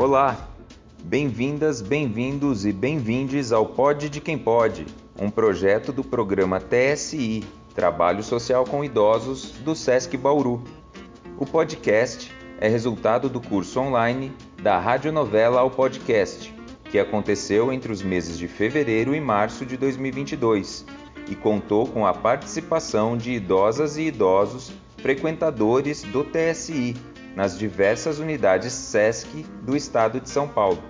Olá, 0.00 0.48
bem-vindas, 1.02 1.82
bem-vindos 1.82 2.64
e 2.64 2.72
bem-vindes 2.72 3.50
ao 3.50 3.66
Pod 3.66 4.08
de 4.08 4.20
Quem 4.20 4.38
Pode, 4.38 4.86
um 5.20 5.28
projeto 5.28 5.92
do 5.92 6.04
programa 6.04 6.60
TSI, 6.60 7.42
Trabalho 7.74 8.22
Social 8.22 8.64
com 8.64 8.84
Idosos, 8.84 9.50
do 9.64 9.74
SESC 9.74 10.16
Bauru. 10.16 10.62
O 11.36 11.44
podcast 11.44 12.32
é 12.60 12.68
resultado 12.68 13.28
do 13.28 13.40
curso 13.40 13.80
online 13.80 14.32
da 14.62 14.78
radionovela 14.78 15.58
ao 15.58 15.68
podcast, 15.68 16.54
que 16.84 17.00
aconteceu 17.00 17.72
entre 17.72 17.90
os 17.90 18.00
meses 18.00 18.38
de 18.38 18.46
fevereiro 18.46 19.16
e 19.16 19.20
março 19.20 19.66
de 19.66 19.76
2022 19.76 20.86
e 21.28 21.34
contou 21.34 21.88
com 21.88 22.06
a 22.06 22.14
participação 22.14 23.16
de 23.16 23.32
idosas 23.32 23.96
e 23.96 24.02
idosos 24.02 24.70
frequentadores 24.98 26.04
do 26.04 26.22
TSI 26.22 26.94
nas 27.34 27.58
diversas 27.58 28.18
unidades 28.18 28.72
SESC 28.72 29.44
do 29.62 29.76
estado 29.76 30.20
de 30.20 30.28
São 30.28 30.48
Paulo. 30.48 30.82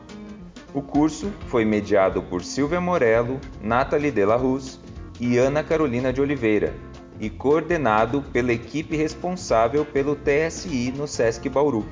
O 0.74 0.82
curso 0.82 1.32
foi 1.46 1.64
mediado 1.64 2.22
por 2.22 2.42
Silvia 2.42 2.80
Morello, 2.80 3.40
Nathalie 3.62 4.10
Della 4.10 4.36
Ruz 4.36 4.80
e 5.18 5.38
Ana 5.38 5.64
Carolina 5.64 6.12
de 6.12 6.20
Oliveira 6.20 6.74
e 7.20 7.28
coordenado 7.28 8.22
pela 8.32 8.52
equipe 8.52 8.96
responsável 8.96 9.84
pelo 9.84 10.16
TSI 10.16 10.92
no 10.96 11.06
SESC 11.06 11.48
Bauru. 11.48 11.84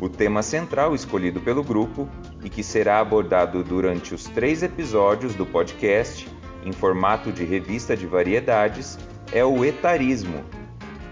O 0.00 0.08
tema 0.08 0.42
central 0.42 0.94
escolhido 0.94 1.40
pelo 1.40 1.62
grupo 1.62 2.08
e 2.42 2.48
que 2.48 2.62
será 2.62 3.00
abordado 3.00 3.62
durante 3.62 4.14
os 4.14 4.24
três 4.24 4.62
episódios 4.62 5.34
do 5.34 5.44
podcast, 5.44 6.26
em 6.64 6.72
formato 6.72 7.30
de 7.30 7.44
revista 7.44 7.96
de 7.96 8.06
variedades, 8.06 8.98
é 9.30 9.44
o 9.44 9.64
etarismo. 9.64 10.42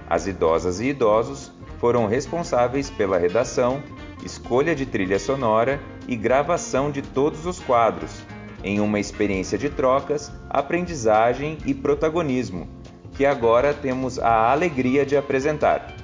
As 0.09 0.27
idosas 0.27 0.80
e 0.80 0.86
idosos 0.86 1.52
foram 1.78 2.06
responsáveis 2.06 2.91
pela 2.91 3.18
redação, 3.18 3.82
escolha 4.24 4.74
de 4.74 4.84
trilha 4.84 5.19
sonora 5.19 5.80
e 6.06 6.16
gravação 6.16 6.91
de 6.91 7.03
todos 7.03 7.47
os 7.47 7.58
quadros, 7.61 8.22
em 8.62 8.80
uma 8.80 8.98
experiência 8.98 9.56
de 9.56 9.70
trocas, 9.70 10.33
aprendizagem 10.50 11.58
e 11.64 11.72
protagonismo, 11.72 12.69
que 13.12 13.25
agora 13.25 13.72
temos 13.72 14.19
a 14.19 14.50
alegria 14.50 15.06
de 15.06 15.16
apresentar. 15.16 15.94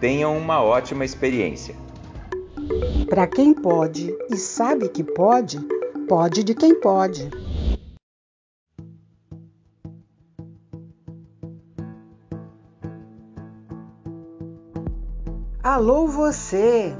Tenham 0.00 0.36
uma 0.36 0.62
ótima 0.62 1.04
experiência. 1.04 1.74
Para 3.08 3.26
quem 3.26 3.52
pode 3.52 4.14
e 4.30 4.36
sabe 4.36 4.88
que 4.88 5.04
pode, 5.04 5.60
pode 6.08 6.42
de 6.42 6.54
quem 6.54 6.74
pode. 6.74 7.30
Alô 15.74 16.06
você! 16.06 16.94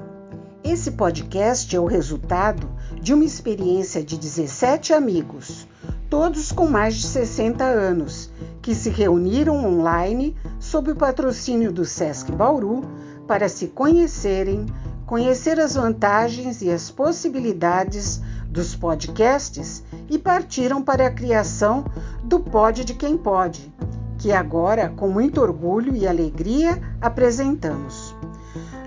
Esse 0.65 0.93
podcast 0.93 1.77
é 1.77 1.79
o 1.79 1.85
resultado 1.85 2.67
de 3.03 3.13
uma 3.13 3.23
experiência 3.23 4.03
de 4.03 4.17
17 4.17 4.95
amigos, 4.95 5.69
todos 6.09 6.51
com 6.51 6.67
mais 6.67 6.95
de 6.95 7.07
60 7.07 7.63
anos, 7.63 8.31
que 8.63 8.75
se 8.75 8.89
reuniram 8.89 9.63
online 9.63 10.35
sob 10.59 10.91
o 10.91 10.97
patrocínio 10.97 11.71
do 11.71 11.85
SESC 11.85 12.33
Bauru 12.33 12.83
para 13.29 13.47
se 13.47 13.67
conhecerem, 13.67 14.65
conhecer 15.05 15.61
as 15.61 15.75
vantagens 15.75 16.63
e 16.63 16.71
as 16.71 16.91
possibilidades 16.91 18.23
dos 18.49 18.75
podcasts 18.75 19.85
e 20.09 20.19
partiram 20.19 20.81
para 20.81 21.09
a 21.09 21.13
criação 21.13 21.85
do 22.25 22.41
Pod 22.41 22.87
de 22.87 22.95
Quem 22.95 23.19
Pode, 23.19 23.71
que 24.17 24.33
agora, 24.33 24.89
com 24.89 25.11
muito 25.11 25.43
orgulho 25.43 25.95
e 25.95 26.09
alegria, 26.09 26.81
apresentamos. 27.03 28.12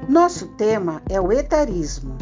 Nosso 0.08 0.46
tema 0.50 1.02
é 1.10 1.20
o 1.20 1.32
etarismo. 1.32 2.16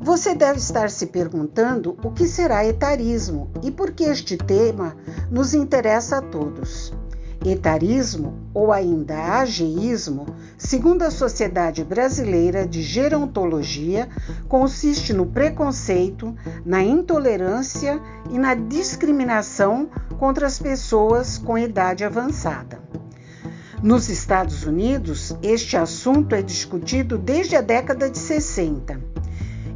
Você 0.00 0.34
deve 0.34 0.58
estar 0.58 0.88
se 0.88 1.06
perguntando 1.06 1.94
o 2.02 2.10
que 2.10 2.26
será 2.26 2.64
etarismo 2.64 3.50
e 3.62 3.70
por 3.70 3.90
que 3.90 4.04
este 4.04 4.38
tema 4.38 4.96
nos 5.30 5.52
interessa 5.52 6.16
a 6.16 6.22
todos. 6.22 6.94
Etarismo, 7.44 8.38
ou 8.54 8.72
ainda 8.72 9.38
ageísmo, 9.38 10.26
segundo 10.56 11.02
a 11.02 11.10
Sociedade 11.10 11.84
Brasileira 11.84 12.66
de 12.66 12.80
Gerontologia, 12.80 14.08
consiste 14.48 15.12
no 15.12 15.26
preconceito, 15.26 16.34
na 16.64 16.82
intolerância 16.82 18.00
e 18.30 18.38
na 18.38 18.54
discriminação 18.54 19.90
contra 20.18 20.46
as 20.46 20.58
pessoas 20.58 21.36
com 21.36 21.58
idade 21.58 22.02
avançada. 22.02 22.80
Nos 23.82 24.10
Estados 24.10 24.64
Unidos, 24.66 25.34
este 25.42 25.74
assunto 25.74 26.34
é 26.34 26.42
discutido 26.42 27.16
desde 27.16 27.56
a 27.56 27.62
década 27.62 28.10
de 28.10 28.18
60. 28.18 29.00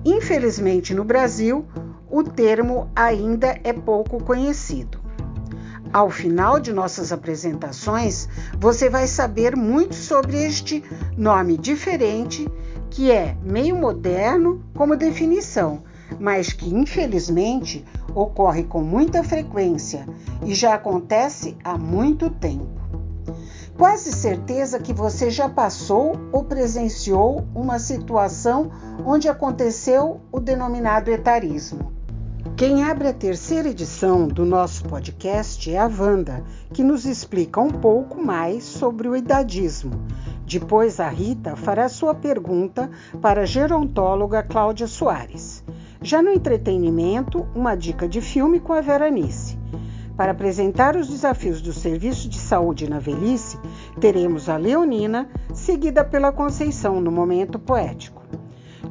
Infelizmente, 0.05 0.93
no 0.93 1.05
Brasil, 1.05 1.65
o 2.11 2.23
termo 2.23 2.91
ainda 2.95 3.59
é 3.65 3.73
pouco 3.73 4.23
conhecido. 4.23 5.01
Ao 5.91 6.11
final 6.11 6.61
de 6.61 6.71
nossas 6.71 7.13
apresentações, 7.13 8.29
você 8.59 8.91
vai 8.91 9.07
saber 9.07 9.57
muito 9.57 9.95
sobre 9.95 10.37
este 10.37 10.85
nome 11.17 11.57
diferente, 11.57 12.47
que 12.91 13.11
é 13.11 13.35
meio 13.43 13.75
moderno 13.75 14.63
como 14.75 14.97
definição, 14.97 15.83
mas 16.21 16.53
que 16.53 16.69
infelizmente 16.69 17.83
ocorre 18.15 18.65
com 18.65 18.83
muita 18.83 19.25
frequência 19.25 20.07
e 20.45 20.55
já 20.55 20.75
acontece 20.75 21.57
há 21.65 21.79
muito 21.79 22.29
tempo. 22.29 22.84
Quase 23.77 24.12
certeza 24.12 24.79
que 24.79 24.93
você 24.93 25.31
já 25.31 25.49
passou 25.49 26.12
ou 26.31 26.45
presenciou 26.45 27.45
uma 27.55 27.81
situação 27.81 28.71
onde 29.05 29.29
aconteceu 29.29 30.21
o 30.31 30.39
denominado 30.39 31.11
etarismo. 31.11 31.93
Quem 32.57 32.85
abre 32.85 33.09
a 33.09 33.12
terceira 33.12 33.69
edição 33.69 34.29
do 34.29 34.45
nosso 34.45 34.85
podcast 34.85 35.69
é 35.69 35.77
a 35.77 35.89
Wanda, 35.89 36.45
que 36.73 36.85
nos 36.85 37.05
explica 37.05 37.61
um 37.61 37.71
pouco 37.71 38.23
mais 38.23 38.62
sobre 38.62 39.09
o 39.09 39.17
idadismo. 39.17 39.91
Depois 40.47 41.01
a 41.01 41.09
Rita 41.09 41.56
fará 41.56 41.89
sua 41.89 42.15
pergunta 42.15 42.89
para 43.21 43.43
a 43.43 43.47
gerontóloga 43.47 44.41
Cláudia 44.45 44.87
Soares. 44.87 45.65
Já 46.01 46.23
no 46.23 46.31
entretenimento, 46.31 47.45
uma 47.56 47.75
dica 47.75 48.06
de 48.06 48.21
filme 48.21 48.61
com 48.61 48.73
a 48.73 48.81
Veranice. 48.81 49.54
Para 50.17 50.31
apresentar 50.31 50.97
os 50.97 51.09
desafios 51.09 51.61
do 51.61 51.73
serviço 51.73 52.29
de 52.29 52.39
saúde 52.39 52.89
na 52.89 53.01
velhice, 53.01 53.59
teremos 54.01 54.49
a 54.49 54.57
Leonina, 54.57 55.29
seguida 55.53 56.05
pela 56.05 56.31
Conceição 56.31 57.01
no 57.01 57.11
momento 57.11 57.59
poético. 57.59 58.23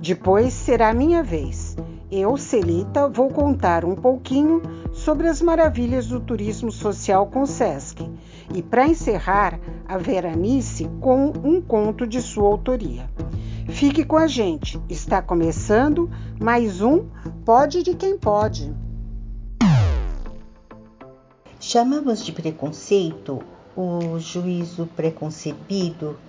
Depois 0.01 0.53
será 0.53 0.93
minha 0.93 1.23
vez. 1.23 1.77
Eu, 2.11 2.35
Celita, 2.35 3.07
vou 3.07 3.29
contar 3.29 3.85
um 3.85 3.95
pouquinho 3.95 4.61
sobre 4.91 5.27
as 5.27 5.41
maravilhas 5.41 6.07
do 6.07 6.19
turismo 6.19 6.71
social 6.71 7.25
com 7.27 7.45
SESC. 7.45 8.07
E 8.53 8.61
para 8.61 8.85
encerrar, 8.85 9.57
a 9.87 9.97
Veranice 9.97 10.89
com 10.99 11.31
um 11.43 11.61
conto 11.61 12.05
de 12.05 12.21
sua 12.21 12.49
autoria. 12.49 13.09
Fique 13.69 14.03
com 14.03 14.17
a 14.17 14.27
gente, 14.27 14.79
está 14.89 15.21
começando 15.21 16.11
mais 16.39 16.81
um 16.81 17.05
Pode 17.45 17.81
de 17.81 17.95
Quem 17.95 18.17
Pode. 18.17 18.82
Chamamos 21.65 22.25
de 22.25 22.33
preconceito 22.33 23.41
o 23.73 24.19
juízo 24.19 24.85
preconcebido 24.97 26.19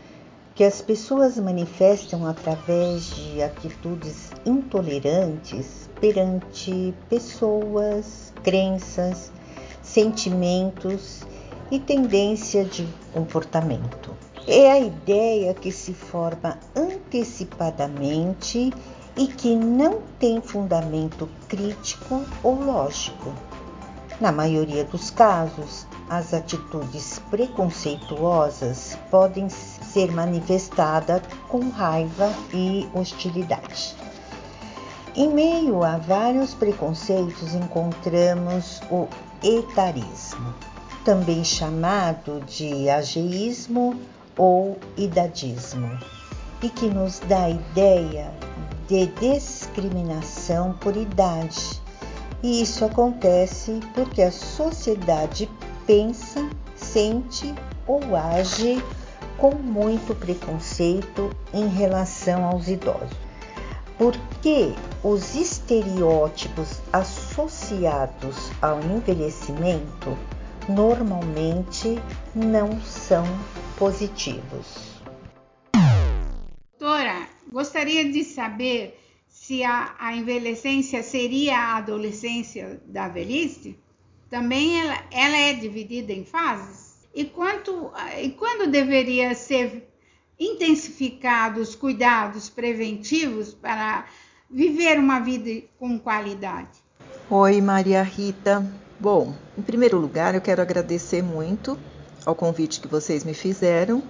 que 0.54 0.62
as 0.62 0.80
pessoas 0.80 1.36
manifestam 1.36 2.24
através 2.24 3.06
de 3.16 3.42
atitudes 3.42 4.30
intolerantes 4.46 5.90
perante 6.00 6.94
pessoas, 7.10 8.32
crenças, 8.44 9.32
sentimentos 9.82 11.24
e 11.68 11.80
tendência 11.80 12.64
de 12.64 12.86
comportamento. 13.12 14.16
É 14.46 14.70
a 14.70 14.78
ideia 14.78 15.52
que 15.52 15.72
se 15.72 15.92
forma 15.92 16.60
antecipadamente 16.76 18.72
e 19.16 19.26
que 19.26 19.56
não 19.56 20.00
tem 20.16 20.40
fundamento 20.40 21.28
crítico 21.48 22.24
ou 22.40 22.54
lógico. 22.54 23.34
Na 24.20 24.30
maioria 24.30 24.84
dos 24.84 25.10
casos, 25.10 25.86
as 26.08 26.32
atitudes 26.32 27.20
preconceituosas 27.30 28.96
podem 29.10 29.48
ser 29.48 30.12
manifestadas 30.12 31.20
com 31.48 31.68
raiva 31.68 32.32
e 32.52 32.88
hostilidade. 32.94 33.96
Em 35.16 35.28
meio 35.28 35.82
a 35.82 35.96
vários 35.98 36.54
preconceitos, 36.54 37.54
encontramos 37.54 38.80
o 38.88 39.08
etarismo, 39.42 40.54
também 41.04 41.42
chamado 41.42 42.40
de 42.46 42.88
ageísmo 42.88 44.00
ou 44.36 44.78
idadismo, 44.96 45.90
e 46.62 46.68
que 46.68 46.86
nos 46.86 47.18
dá 47.18 47.44
a 47.44 47.50
ideia 47.50 48.32
de 48.86 49.06
discriminação 49.06 50.72
por 50.74 50.96
idade 50.96 51.83
e 52.44 52.60
isso 52.60 52.84
acontece 52.84 53.80
porque 53.94 54.20
a 54.20 54.30
sociedade 54.30 55.50
pensa, 55.86 56.46
sente 56.76 57.54
ou 57.86 58.14
age 58.14 58.84
com 59.38 59.54
muito 59.54 60.14
preconceito 60.14 61.30
em 61.54 61.66
relação 61.68 62.44
aos 62.44 62.68
idosos. 62.68 63.16
porque 63.96 64.74
os 65.02 65.34
estereótipos 65.34 66.82
associados 66.92 68.50
ao 68.60 68.80
envelhecimento 68.80 70.18
normalmente 70.68 71.98
não 72.34 72.78
são 72.82 73.24
positivos. 73.78 75.00
Doutora, 76.78 77.28
gostaria 77.52 78.10
de 78.10 78.24
saber 78.24 79.03
se 79.34 79.64
a, 79.64 79.96
a 79.98 80.16
envelhecência 80.16 81.02
seria 81.02 81.58
a 81.58 81.76
adolescência 81.78 82.80
da 82.86 83.08
velhice. 83.08 83.76
Também 84.30 84.80
ela, 84.80 85.04
ela 85.10 85.36
é 85.36 85.52
dividida 85.52 86.12
em 86.12 86.24
fases? 86.24 86.94
E, 87.12 87.24
quanto, 87.24 87.90
e 88.22 88.30
quando 88.30 88.70
deveria 88.70 89.34
ser 89.34 89.90
intensificados 90.38 91.70
os 91.70 91.74
cuidados 91.74 92.48
preventivos 92.48 93.52
para 93.52 94.06
viver 94.48 95.00
uma 95.00 95.18
vida 95.18 95.66
com 95.78 95.98
qualidade? 95.98 96.78
Oi, 97.28 97.60
Maria 97.60 98.02
Rita. 98.04 98.64
Bom, 99.00 99.34
em 99.58 99.62
primeiro 99.62 99.98
lugar, 99.98 100.36
eu 100.36 100.40
quero 100.40 100.62
agradecer 100.62 101.22
muito 101.22 101.76
ao 102.24 102.36
convite 102.36 102.80
que 102.80 102.88
vocês 102.88 103.24
me 103.24 103.34
fizeram 103.34 104.00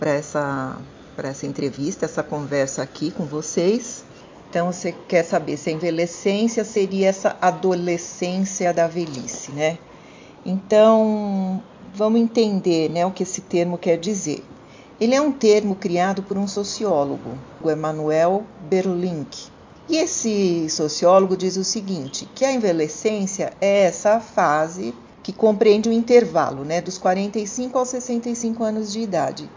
para 0.00 0.10
essa, 0.10 0.76
para 1.14 1.28
essa 1.28 1.46
entrevista, 1.46 2.04
essa 2.04 2.24
conversa 2.24 2.82
aqui 2.82 3.12
com 3.12 3.24
vocês. 3.24 4.04
Então, 4.54 4.70
você 4.70 4.94
quer 5.08 5.24
saber 5.24 5.56
se 5.56 5.68
a 5.68 5.72
envelhecência 5.72 6.64
seria 6.64 7.08
essa 7.08 7.36
adolescência 7.40 8.72
da 8.72 8.86
velhice, 8.86 9.50
né? 9.50 9.78
Então, 10.46 11.60
vamos 11.92 12.20
entender 12.20 12.88
né, 12.88 13.04
o 13.04 13.10
que 13.10 13.24
esse 13.24 13.40
termo 13.40 13.76
quer 13.76 13.98
dizer. 13.98 14.44
Ele 15.00 15.12
é 15.12 15.20
um 15.20 15.32
termo 15.32 15.74
criado 15.74 16.22
por 16.22 16.38
um 16.38 16.46
sociólogo, 16.46 17.36
o 17.60 17.68
Emanuel 17.68 18.44
Berlink. 18.70 19.48
E 19.88 19.96
esse 19.96 20.70
sociólogo 20.70 21.36
diz 21.36 21.56
o 21.56 21.64
seguinte, 21.64 22.28
que 22.32 22.44
a 22.44 22.52
envelhecência 22.52 23.52
é 23.60 23.80
essa 23.86 24.20
fase 24.20 24.94
que 25.20 25.32
compreende 25.32 25.88
o 25.88 25.92
intervalo 25.92 26.64
né, 26.64 26.80
dos 26.80 26.96
45 26.96 27.76
aos 27.76 27.88
65 27.88 28.62
anos 28.62 28.92
de 28.92 29.00
idade, 29.00 29.50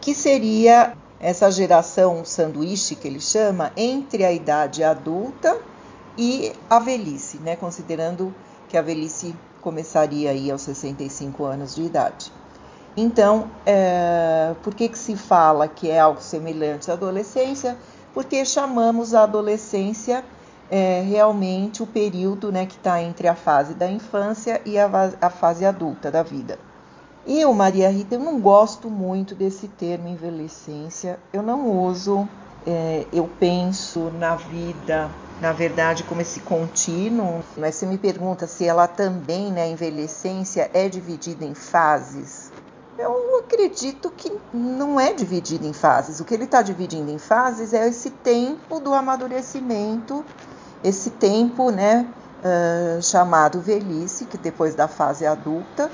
que 0.00 0.14
seria 0.14 0.96
essa 1.20 1.50
geração 1.50 2.24
sanduíche 2.24 2.94
que 2.94 3.08
ele 3.08 3.20
chama 3.20 3.72
entre 3.76 4.24
a 4.24 4.32
idade 4.32 4.84
adulta 4.84 5.58
e 6.16 6.52
a 6.68 6.78
velhice, 6.78 7.38
né, 7.38 7.56
considerando 7.56 8.34
que 8.68 8.76
a 8.76 8.82
velhice 8.82 9.34
começaria 9.60 10.30
aí 10.30 10.50
aos 10.50 10.62
65 10.62 11.44
anos 11.44 11.74
de 11.74 11.82
idade. 11.82 12.32
Então, 12.96 13.50
é, 13.66 14.54
por 14.62 14.74
que, 14.74 14.88
que 14.88 14.98
se 14.98 15.16
fala 15.16 15.68
que 15.68 15.90
é 15.90 15.98
algo 15.98 16.20
semelhante 16.20 16.90
à 16.90 16.94
adolescência? 16.94 17.76
Porque 18.14 18.44
chamamos 18.44 19.12
a 19.12 19.24
adolescência 19.24 20.24
é, 20.70 21.02
realmente 21.02 21.82
o 21.82 21.86
período 21.86 22.50
né, 22.50 22.64
que 22.64 22.76
está 22.76 23.02
entre 23.02 23.28
a 23.28 23.34
fase 23.34 23.74
da 23.74 23.90
infância 23.90 24.60
e 24.64 24.78
a, 24.78 24.88
a 25.20 25.30
fase 25.30 25.64
adulta 25.64 26.10
da 26.10 26.22
vida. 26.22 26.58
Eu, 27.28 27.52
Maria 27.52 27.90
Rita, 27.90 28.14
eu 28.14 28.20
não 28.20 28.38
gosto 28.38 28.88
muito 28.88 29.34
desse 29.34 29.66
termo 29.66 30.06
envelhecência, 30.06 31.18
eu 31.32 31.42
não 31.42 31.68
uso, 31.68 32.28
é, 32.64 33.04
eu 33.12 33.28
penso 33.40 34.12
na 34.20 34.36
vida, 34.36 35.10
na 35.40 35.50
verdade, 35.50 36.04
como 36.04 36.20
esse 36.20 36.38
contínuo, 36.38 37.42
mas 37.56 37.74
você 37.74 37.84
me 37.84 37.98
pergunta 37.98 38.46
se 38.46 38.64
ela 38.64 38.86
também, 38.86 39.50
né, 39.50 39.68
envelhecência, 39.68 40.70
é 40.72 40.88
dividida 40.88 41.44
em 41.44 41.52
fases. 41.52 42.52
Eu 42.96 43.40
acredito 43.40 44.08
que 44.10 44.32
não 44.54 45.00
é 45.00 45.12
dividido 45.12 45.66
em 45.66 45.72
fases. 45.72 46.20
O 46.20 46.24
que 46.24 46.32
ele 46.32 46.44
está 46.44 46.62
dividindo 46.62 47.10
em 47.10 47.18
fases 47.18 47.74
é 47.74 47.88
esse 47.88 48.10
tempo 48.10 48.78
do 48.78 48.94
amadurecimento, 48.94 50.24
esse 50.84 51.10
tempo 51.10 51.70
né, 51.70 52.06
uh, 52.38 53.02
chamado 53.02 53.60
velhice, 53.60 54.26
que 54.26 54.38
depois 54.38 54.76
da 54.76 54.86
fase 54.86 55.26
adulta, 55.26 55.90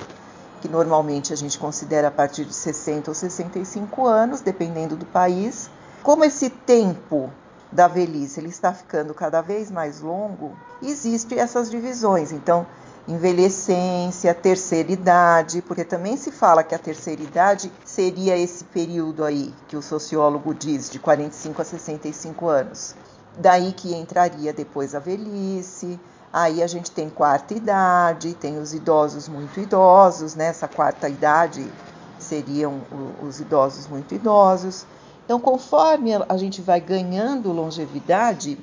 que 0.63 0.69
normalmente 0.69 1.33
a 1.33 1.37
gente 1.37 1.59
considera 1.59 2.07
a 2.07 2.11
partir 2.11 2.45
de 2.45 2.55
60 2.55 3.11
ou 3.11 3.15
65 3.17 4.07
anos, 4.07 4.41
dependendo 4.41 4.95
do 4.95 5.05
país. 5.05 5.69
Como 6.05 6.25
esse 6.25 6.49
tempo 6.49 7.29
da 7.73 7.89
velhice 7.89 8.39
ele 8.39 8.49
está 8.49 8.73
ficando 8.73 9.13
cada 9.13 9.41
vez 9.41 9.73
mais 9.73 10.01
longo, 10.01 10.53
existem 10.81 11.41
essas 11.41 11.69
divisões. 11.69 12.31
Então, 12.31 12.65
envelhecência, 13.09 14.33
terceira 14.33 14.93
idade, 14.93 15.63
porque 15.63 15.85
também 15.85 16.17
se 16.17 16.31
fala 16.31 16.63
que 16.63 16.77
a 16.77 16.79
terceira 16.79 17.23
idade 17.23 17.73
seria 17.85 18.39
esse 18.39 18.63
período 18.63 19.25
aí 19.25 19.53
que 19.67 19.77
o 19.77 19.83
sociólogo 19.83 20.55
diz 20.55 20.89
de 20.89 21.01
45 21.01 21.61
a 21.61 21.65
65 21.65 22.49
anos. 22.49 22.95
Daí 23.37 23.73
que 23.73 23.93
entraria 23.93 24.53
depois 24.53 24.95
a 24.95 25.01
velhice. 25.01 25.99
Aí 26.33 26.63
a 26.63 26.67
gente 26.67 26.91
tem 26.91 27.11
quarta 27.11 27.53
idade, 27.53 28.33
tem 28.35 28.59
os 28.59 28.73
idosos 28.73 29.29
muito 29.29 29.61
idosos, 29.61 30.35
né? 30.35 30.47
Essa 30.47 30.67
quarta 30.67 31.09
idade 31.09 31.71
seriam 32.19 32.81
os 33.23 33.39
idosos 33.39 33.87
muito 33.87 34.15
idosos. 34.15 34.87
Então, 35.25 35.39
conforme 35.39 36.13
a 36.15 36.37
gente 36.37 36.63
vai 36.63 36.81
ganhando 36.81 37.53
longevidade, 37.53 38.59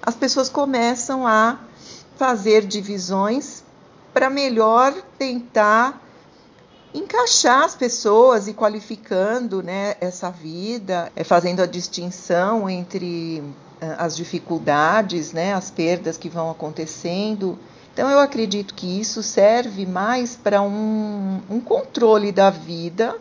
as 0.00 0.14
pessoas 0.14 0.48
começam 0.48 1.26
a 1.26 1.58
fazer 2.16 2.64
divisões 2.66 3.64
para 4.12 4.30
melhor 4.30 4.92
tentar 5.18 6.00
encaixar 6.94 7.64
as 7.64 7.74
pessoas 7.74 8.46
e 8.46 8.54
qualificando 8.54 9.62
né, 9.62 9.96
essa 10.00 10.30
vida, 10.30 11.10
é, 11.16 11.24
fazendo 11.24 11.60
a 11.60 11.66
distinção 11.66 12.70
entre 12.70 13.42
as 13.98 14.16
dificuldades, 14.16 15.32
né, 15.32 15.54
as 15.54 15.70
perdas 15.70 16.16
que 16.16 16.28
vão 16.28 16.50
acontecendo. 16.50 17.58
Então, 17.92 18.10
eu 18.10 18.18
acredito 18.18 18.74
que 18.74 19.00
isso 19.00 19.22
serve 19.22 19.86
mais 19.86 20.36
para 20.36 20.60
um, 20.60 21.40
um 21.48 21.60
controle 21.60 22.32
da 22.32 22.50
vida 22.50 23.16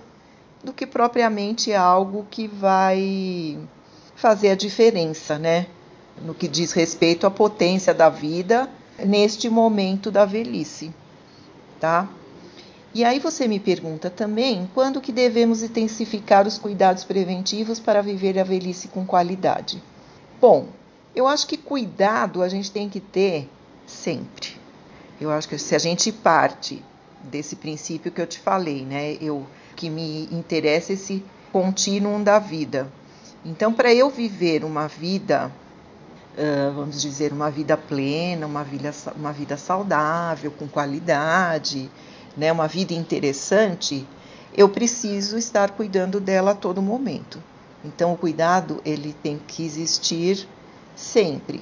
do 0.64 0.74
que 0.74 0.88
propriamente 0.88 1.74
algo 1.74 2.26
que 2.30 2.48
vai 2.48 3.60
fazer 4.16 4.52
a 4.52 4.56
diferença, 4.56 5.38
né? 5.38 5.68
No 6.24 6.34
que 6.34 6.48
diz 6.48 6.72
respeito 6.72 7.28
à 7.28 7.32
potência 7.32 7.94
da 7.94 8.10
vida 8.10 8.70
neste 9.04 9.50
momento 9.50 10.10
da 10.10 10.26
velhice, 10.26 10.94
tá? 11.80 12.08
E 12.96 13.04
aí 13.04 13.20
você 13.20 13.48
me 13.48 13.60
pergunta 13.60 14.10
também 14.10 14.70
quando 14.74 15.02
que 15.02 15.12
devemos 15.12 15.64
intensificar 15.64 16.48
os 16.48 16.60
cuidados 16.60 17.04
preventivos 17.04 17.80
para 17.80 18.02
viver 18.02 18.38
a 18.38 18.44
velhice 18.44 18.88
com 18.88 19.04
qualidade. 19.04 19.82
Bom, 20.44 20.68
eu 21.16 21.26
acho 21.26 21.48
que 21.48 21.56
cuidado 21.56 22.44
a 22.44 22.50
gente 22.50 22.70
tem 22.70 22.90
que 22.90 23.00
ter 23.00 23.50
sempre. 23.88 24.50
Eu 25.22 25.32
acho 25.32 25.48
que 25.48 25.58
se 25.58 25.74
a 25.74 25.80
gente 25.80 26.12
parte 26.12 26.84
desse 27.24 27.56
princípio 27.56 28.12
que 28.12 28.20
eu 28.20 28.28
te 28.28 28.40
falei, 28.40 28.84
né? 28.84 29.14
Eu 29.22 29.48
que 29.74 29.90
me 29.90 30.28
interessa 30.34 30.92
esse 30.92 31.24
contínuo 31.50 32.22
da 32.22 32.40
vida. 32.40 32.92
Então, 33.46 33.72
para 33.72 33.94
eu 33.94 34.10
viver 34.10 34.66
uma 34.66 34.86
vida 34.86 35.50
uh, 36.38 36.74
vamos 36.74 37.02
dizer, 37.02 37.32
uma 37.32 37.50
vida 37.50 37.78
plena, 37.78 38.46
uma 38.46 38.66
vida, 38.66 38.94
uma 39.16 39.32
vida 39.32 39.56
saudável, 39.56 40.52
com 40.52 40.68
qualidade, 40.68 41.90
né, 42.36 42.52
uma 42.52 42.68
vida 42.68 42.94
interessante, 42.94 44.06
eu 44.54 44.68
preciso 44.68 45.38
estar 45.38 45.72
cuidando 45.72 46.20
dela 46.20 46.52
a 46.52 46.56
todo 46.56 46.82
momento. 46.82 47.53
Então, 47.84 48.14
o 48.14 48.18
cuidado 48.18 48.82
ele 48.86 49.14
tem 49.14 49.38
que 49.38 49.66
existir 49.66 50.48
sempre. 50.96 51.62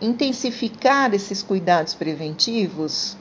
Intensificar 0.00 1.14
esses 1.14 1.42
cuidados 1.42 1.94
preventivos, 1.94 3.16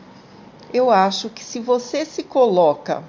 eu 0.73 0.89
acho 0.89 1.29
que 1.29 1.43
se 1.43 1.59
você 1.59 2.05
se 2.05 2.23
coloca 2.23 3.03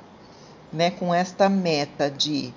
né, 0.72 0.90
com 0.90 1.14
esta 1.14 1.48
meta 1.48 2.10
de 2.10 2.52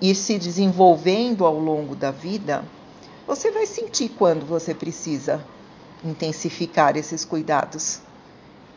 ir 0.00 0.14
se 0.14 0.38
desenvolvendo 0.38 1.44
ao 1.44 1.58
longo 1.58 1.96
da 1.96 2.10
vida, 2.10 2.64
você 3.26 3.50
vai 3.50 3.66
sentir 3.66 4.10
quando 4.10 4.46
você 4.46 4.74
precisa 4.74 5.44
intensificar 6.04 6.96
esses 6.96 7.24
cuidados. 7.24 8.00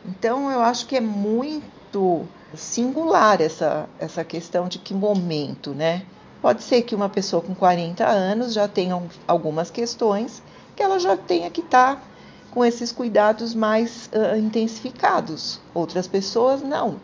Então, 0.04 0.50
eu 0.50 0.60
acho 0.60 0.86
que 0.86 0.96
é 0.96 1.00
muito 1.00 2.24
singular 2.54 3.40
essa, 3.40 3.88
essa 3.98 4.24
questão 4.24 4.66
de 4.66 4.78
que 4.78 4.94
momento, 4.94 5.72
né? 5.72 6.04
Pode 6.40 6.62
ser 6.62 6.82
que 6.82 6.94
uma 6.94 7.08
pessoa 7.08 7.42
com 7.42 7.54
40 7.54 8.06
anos 8.06 8.52
já 8.52 8.66
tenha 8.66 9.00
algumas 9.26 9.70
questões 9.70 10.42
que 10.74 10.82
ela 10.82 10.98
já 10.98 11.16
tenha 11.16 11.50
que 11.50 11.60
estar 11.60 11.96
tá 11.96 12.02
com 12.50 12.64
esses 12.64 12.90
cuidados 12.90 13.54
mais 13.54 14.08
uh, 14.12 14.36
intensificados. 14.38 15.60
Outras 15.74 16.06
pessoas 16.06 16.62
não. 16.62 16.96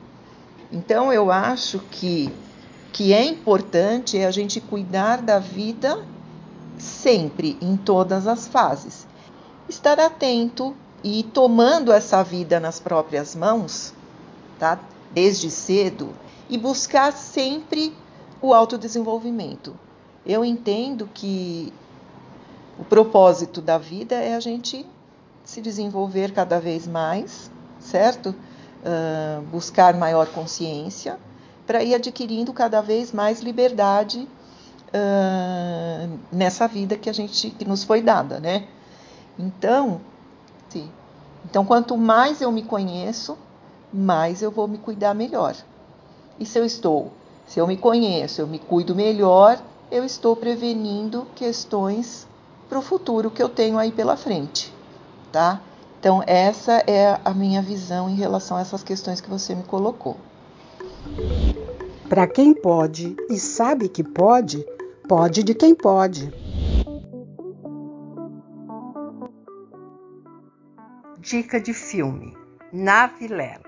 Então, 0.73 1.13
eu 1.13 1.31
acho 1.31 1.79
que 1.91 2.33
que 2.97 3.13
é 3.13 3.23
importante 3.23 4.17
é 4.17 4.25
a 4.25 4.31
gente 4.31 4.59
cuidar 4.59 5.21
da 5.21 5.39
vida 5.39 6.03
sempre, 6.79 7.59
em 7.61 7.77
todas 7.77 8.27
as 8.27 8.49
fases. 8.49 9.07
Estar 9.69 10.01
atento 10.01 10.75
e 11.05 11.23
tomando 11.23 11.93
essa 11.93 12.23
vida 12.23 12.59
nas 12.59 12.81
próprias 12.81 13.35
mãos, 13.35 13.93
tá? 14.59 14.81
Desde 15.13 15.51
cedo 15.51 16.09
e 16.49 16.57
buscar 16.57 17.13
sempre 17.13 17.93
o 18.41 18.53
autodesenvolvimento. 18.53 19.77
Eu 20.25 20.45
entendo 20.45 21.09
que 21.13 21.73
o 22.79 22.85
propósito 22.85 23.61
da 23.61 23.79
vida 23.79 24.15
é 24.17 24.35
a 24.35 24.41
gente 24.41 24.87
se 25.45 25.61
desenvolver 25.61 26.33
cada 26.33 26.61
vez 26.61 26.87
mais, 26.87 27.51
certo? 27.81 28.31
Uh, 28.31 29.43
buscar 29.51 29.95
maior 29.95 30.27
consciência 30.29 31.19
para 31.67 31.83
ir 31.83 31.95
adquirindo 31.95 32.53
cada 32.53 32.81
vez 32.81 33.13
mais 33.13 33.41
liberdade 33.41 34.29
uh, 34.89 36.19
nessa 36.31 36.69
vida 36.69 36.97
que 36.97 37.09
a 37.09 37.13
gente 37.13 37.51
que 37.51 37.65
nos 37.65 37.85
foi 37.85 38.03
dada, 38.03 38.39
né? 38.39 38.67
Então, 39.39 40.01
sim. 40.69 40.91
Então, 41.45 41.65
quanto 41.65 41.97
mais 41.97 42.41
eu 42.41 42.51
me 42.51 42.63
conheço, 42.63 43.39
mais 43.93 44.43
eu 44.43 44.51
vou 44.51 44.67
me 44.67 44.79
cuidar 44.79 45.15
melhor. 45.15 45.55
E 46.39 46.45
se 46.45 46.59
eu 46.59 46.65
estou, 46.65 47.13
se 47.47 47.61
eu 47.61 47.67
me 47.67 47.77
conheço, 47.77 48.41
eu 48.41 48.47
me 48.47 48.59
cuido 48.59 48.95
melhor, 48.95 49.59
eu 49.91 50.05
estou 50.05 50.35
prevenindo 50.35 51.27
questões 51.35 52.27
para 52.69 52.79
o 52.79 52.83
futuro 52.83 53.31
que 53.31 53.43
eu 53.43 53.49
tenho 53.49 53.79
aí 53.79 53.93
pela 53.93 54.17
frente, 54.17 54.75
tá? 55.31 55.61
Então, 55.99 56.23
essa 56.27 56.85
é 56.87 57.19
a 57.25 57.33
minha 57.33 57.63
visão 57.63 58.09
em 58.09 58.15
relação 58.15 58.57
a 58.57 58.61
essas 58.61 58.83
questões 58.83 59.21
que 59.21 59.31
você 59.31 59.55
me 59.55 59.63
colocou. 59.63 60.17
Para 62.09 62.27
quem 62.27 62.55
pode 62.55 63.17
e 63.29 63.39
sabe 63.39 63.89
que 63.89 64.05
pode, 64.05 64.65
pode 65.09 65.43
de 65.43 65.55
quem 65.55 65.75
pode. 65.75 66.33
Dica 71.19 71.61
de 71.61 71.75
filme: 71.75 72.37
Na 72.73 73.09
Vilela, 73.09 73.65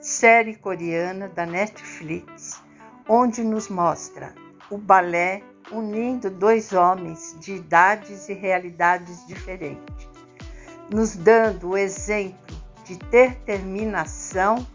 série 0.00 0.54
coreana 0.54 1.28
da 1.28 1.44
Netflix, 1.44 2.61
onde 3.08 3.42
nos 3.42 3.68
mostra 3.68 4.34
o 4.70 4.78
balé 4.78 5.42
unindo 5.70 6.30
dois 6.30 6.72
homens 6.72 7.36
de 7.40 7.54
idades 7.54 8.28
e 8.28 8.34
realidades 8.34 9.26
diferentes, 9.26 10.08
nos 10.92 11.16
dando 11.16 11.70
o 11.70 11.76
exemplo 11.76 12.56
de 12.84 12.96
determinação 13.10 14.66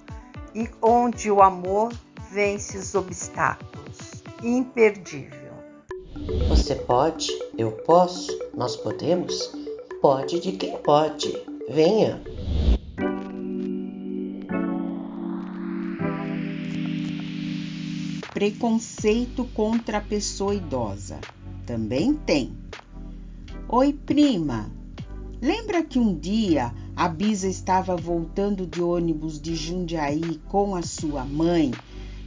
e 0.55 0.69
onde 0.81 1.29
o 1.29 1.41
amor 1.41 1.91
vence 2.31 2.77
os 2.77 2.95
obstáculos. 2.95 4.23
Imperdível. 4.43 5.37
Você 6.49 6.75
pode, 6.75 7.31
eu 7.57 7.71
posso, 7.71 8.37
nós 8.53 8.75
podemos? 8.75 9.51
Pode 10.01 10.39
de 10.39 10.53
quem 10.53 10.77
pode. 10.77 11.43
Venha. 11.69 12.21
Preconceito 18.37 19.45
contra 19.45 19.97
a 19.97 20.01
pessoa 20.01 20.53
idosa. 20.53 21.19
Também 21.65 22.13
tem. 22.13 22.55
Oi, 23.67 23.91
prima. 23.91 24.69
Lembra 25.41 25.81
que 25.81 25.97
um 25.97 26.13
dia 26.13 26.71
a 26.95 27.07
Bisa 27.07 27.47
estava 27.47 27.95
voltando 27.95 28.67
de 28.67 28.79
ônibus 28.79 29.41
de 29.41 29.55
Jundiaí 29.55 30.39
com 30.49 30.75
a 30.75 30.83
sua 30.83 31.25
mãe 31.25 31.71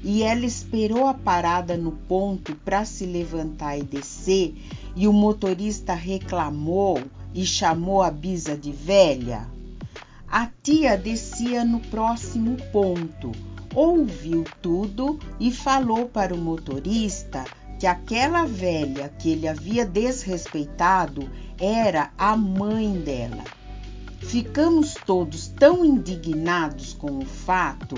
e 0.03 0.25
ela 0.25 0.45
esperou 0.45 1.07
a 1.07 1.15
parada 1.15 1.77
no 1.77 1.93
ponto 1.93 2.57
para 2.57 2.85
se 2.85 3.07
levantar 3.07 3.79
e 3.79 3.85
descer 3.85 4.53
e 4.97 5.07
o 5.07 5.13
motorista 5.13 5.95
reclamou 5.95 7.01
e 7.33 7.47
chamou 7.47 8.03
a 8.03 8.11
Bisa 8.11 8.57
de 8.57 8.73
velha? 8.73 9.47
A 10.27 10.49
tia 10.61 10.99
descia 10.99 11.65
no 11.65 11.79
próximo 11.79 12.57
ponto, 12.73 13.31
ouviu 13.75 14.45
tudo 14.61 15.19
e 15.39 15.51
falou 15.51 16.07
para 16.07 16.35
o 16.35 16.39
motorista 16.39 17.45
que 17.79 17.87
aquela 17.87 18.45
velha 18.45 19.09
que 19.19 19.31
ele 19.31 19.49
havia 19.49 19.87
desrespeitado 19.87 21.31
era 21.59 22.11
a 22.19 22.37
mãe 22.37 22.93
dela. 23.01 23.45
Ficamos 24.21 24.95
todos 25.07 25.49
tão 25.49 25.85
indignados 25.85 26.93
com 26.93 27.19
o 27.19 27.25
fato, 27.25 27.97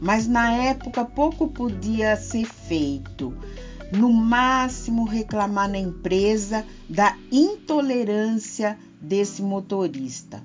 mas 0.00 0.26
na 0.26 0.50
época 0.52 1.04
pouco 1.04 1.48
podia 1.48 2.16
ser 2.16 2.46
feito. 2.46 3.34
No 3.92 4.10
máximo, 4.10 5.04
reclamar 5.04 5.68
na 5.68 5.78
empresa 5.78 6.64
da 6.88 7.16
intolerância 7.30 8.78
desse 9.00 9.42
motorista. 9.42 10.42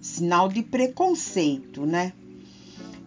Sinal 0.00 0.48
de 0.48 0.62
preconceito, 0.62 1.86
né? 1.86 2.12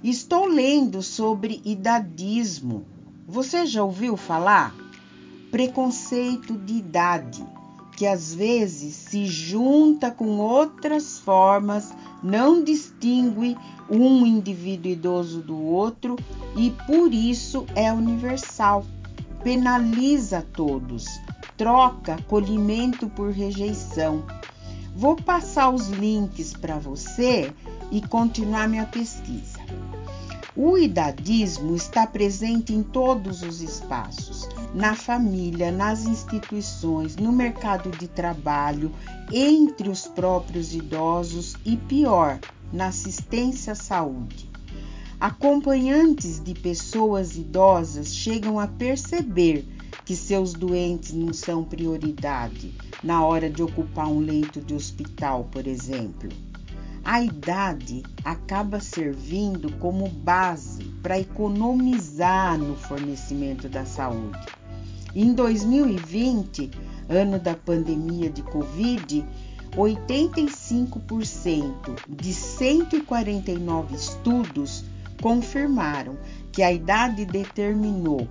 Estou 0.04 0.46
lendo 0.46 1.01
sobre 1.01 1.62
idadismo. 1.66 2.86
Você 3.27 3.66
já 3.66 3.84
ouviu 3.84 4.16
falar? 4.16 4.75
Preconceito 5.51 6.54
de 6.54 6.75
idade 6.75 7.44
que 7.98 8.06
às 8.06 8.32
vezes 8.32 8.94
se 8.94 9.25
junta 9.25 10.12
com 10.12 10.38
outras 10.38 11.18
formas, 11.18 11.92
não 12.22 12.63
distingue 12.63 13.58
um 13.89 14.24
indivíduo 14.24 14.92
idoso 14.92 15.42
do 15.42 15.60
outro 15.60 16.16
e 16.56 16.70
por 16.86 17.12
isso 17.12 17.66
é 17.74 17.92
universal. 17.92 18.86
Penaliza 19.44 20.46
todos, 20.54 21.06
troca 21.58 22.13
acolhimento 22.13 23.10
por 23.10 23.32
rejeição. 23.32 24.24
Vou 24.96 25.16
passar 25.16 25.72
os 25.72 25.89
links 25.89 26.54
para 26.54 26.77
você 26.77 27.51
e 27.92 28.00
continuar 28.00 28.70
minha 28.70 28.86
pesquisa. 28.86 29.57
O 30.60 30.76
idadismo 30.76 31.76
está 31.76 32.08
presente 32.08 32.74
em 32.74 32.82
todos 32.82 33.44
os 33.44 33.62
espaços, 33.62 34.50
na 34.74 34.96
família, 34.96 35.72
nas 35.72 36.08
instituições, 36.08 37.16
no 37.16 37.32
mercado 37.32 37.92
de 37.92 38.08
trabalho, 38.08 38.92
entre 39.32 39.88
os 39.88 40.08
próprios 40.08 40.74
idosos 40.74 41.56
e, 41.64 41.78
pior, 41.78 42.40
na 42.74 42.88
assistência 42.88 43.74
à 43.74 43.76
saúde. 43.76 44.50
Acompanhantes 45.20 46.44
de 46.44 46.56
pessoas 46.56 47.38
idosas 47.38 48.16
chegam 48.16 48.60
a 48.60 48.66
perceber 48.66 49.64
que 50.06 50.16
seus 50.16 50.54
doentes 50.54 51.14
não 51.14 51.34
são 51.34 51.64
prioridade 51.64 52.74
na 53.04 53.24
hora 53.24 53.48
de 53.48 53.62
ocupar 53.62 54.08
um 54.08 54.18
leito 54.18 54.60
de 54.60 54.74
hospital, 54.74 55.48
por 55.52 55.68
exemplo 55.68 56.47
a 57.08 57.22
idade 57.22 58.04
acaba 58.26 58.82
servindo 58.82 59.72
como 59.78 60.10
base 60.10 60.84
para 61.02 61.18
economizar 61.18 62.58
no 62.58 62.76
fornecimento 62.76 63.70
da 63.70 63.86
saúde. 63.86 64.46
Em 65.16 65.34
2020, 65.34 66.70
ano 67.08 67.40
da 67.40 67.56
pandemia 67.56 68.30
de 68.30 68.42
Covid, 68.42 69.26
85% 69.78 71.96
de 72.10 72.34
149 72.34 73.96
estudos 73.96 74.84
confirmaram 75.22 76.18
que 76.52 76.62
a 76.62 76.74
idade 76.74 77.24
determinou 77.24 78.28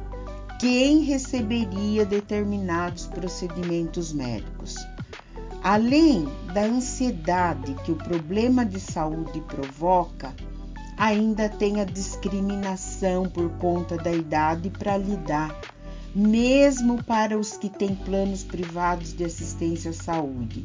quem 0.61 1.01
receberia 1.01 2.05
determinados 2.05 3.07
procedimentos 3.07 4.13
médicos. 4.13 4.77
Além 5.69 6.29
da 6.55 6.63
ansiedade 6.63 7.75
que 7.85 7.91
o 7.91 7.97
problema 7.97 8.65
de 8.65 8.79
saúde 8.79 9.41
provoca, 9.41 10.33
ainda 10.97 11.49
tem 11.49 11.81
a 11.81 11.85
discriminação 11.85 13.29
por 13.29 13.51
conta 13.59 13.97
da 13.97 14.13
idade 14.13 14.71
para 14.71 14.97
lidar, 14.97 15.61
mesmo 16.15 17.03
para 17.03 17.37
os 17.37 17.57
que 17.57 17.69
têm 17.69 17.97
planos 17.97 18.45
privados 18.45 19.13
de 19.13 19.25
assistência 19.25 19.91
à 19.91 19.93
saúde. 19.93 20.65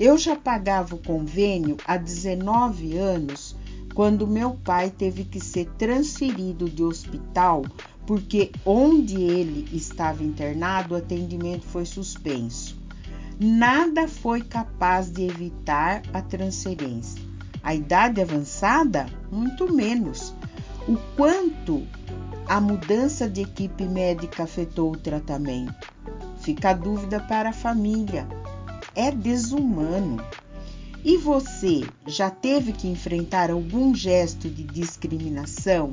Eu 0.00 0.16
já 0.16 0.34
pagava 0.34 0.94
o 0.94 1.02
convênio 1.02 1.76
há 1.84 1.98
19 1.98 2.96
anos 2.96 3.54
quando 3.94 4.26
meu 4.26 4.52
pai 4.64 4.88
teve 4.88 5.24
que 5.24 5.40
ser 5.40 5.66
transferido 5.76 6.70
de 6.70 6.82
hospital 6.82 7.66
porque 8.06 8.50
onde 8.64 9.20
ele 9.20 9.68
estava 9.76 10.24
internado 10.24 10.94
o 10.94 10.96
atendimento 10.96 11.66
foi 11.66 11.84
suspenso 11.84 12.80
nada 13.42 14.06
foi 14.06 14.42
capaz 14.42 15.10
de 15.10 15.22
evitar 15.24 16.02
a 16.12 16.22
transferência. 16.22 17.20
A 17.62 17.74
idade 17.74 18.20
avançada, 18.20 19.06
muito 19.30 19.72
menos. 19.72 20.34
O 20.88 20.96
quanto 21.16 21.86
a 22.46 22.60
mudança 22.60 23.28
de 23.28 23.42
equipe 23.42 23.84
médica 23.84 24.44
afetou 24.44 24.92
o 24.92 24.96
tratamento? 24.96 25.88
Fica 26.40 26.70
a 26.70 26.74
dúvida 26.74 27.20
para 27.20 27.50
a 27.50 27.52
família. 27.52 28.26
É 28.94 29.10
desumano. 29.10 30.22
E 31.04 31.16
você 31.16 31.84
já 32.06 32.30
teve 32.30 32.72
que 32.72 32.88
enfrentar 32.88 33.50
algum 33.50 33.94
gesto 33.94 34.48
de 34.48 34.62
discriminação, 34.62 35.92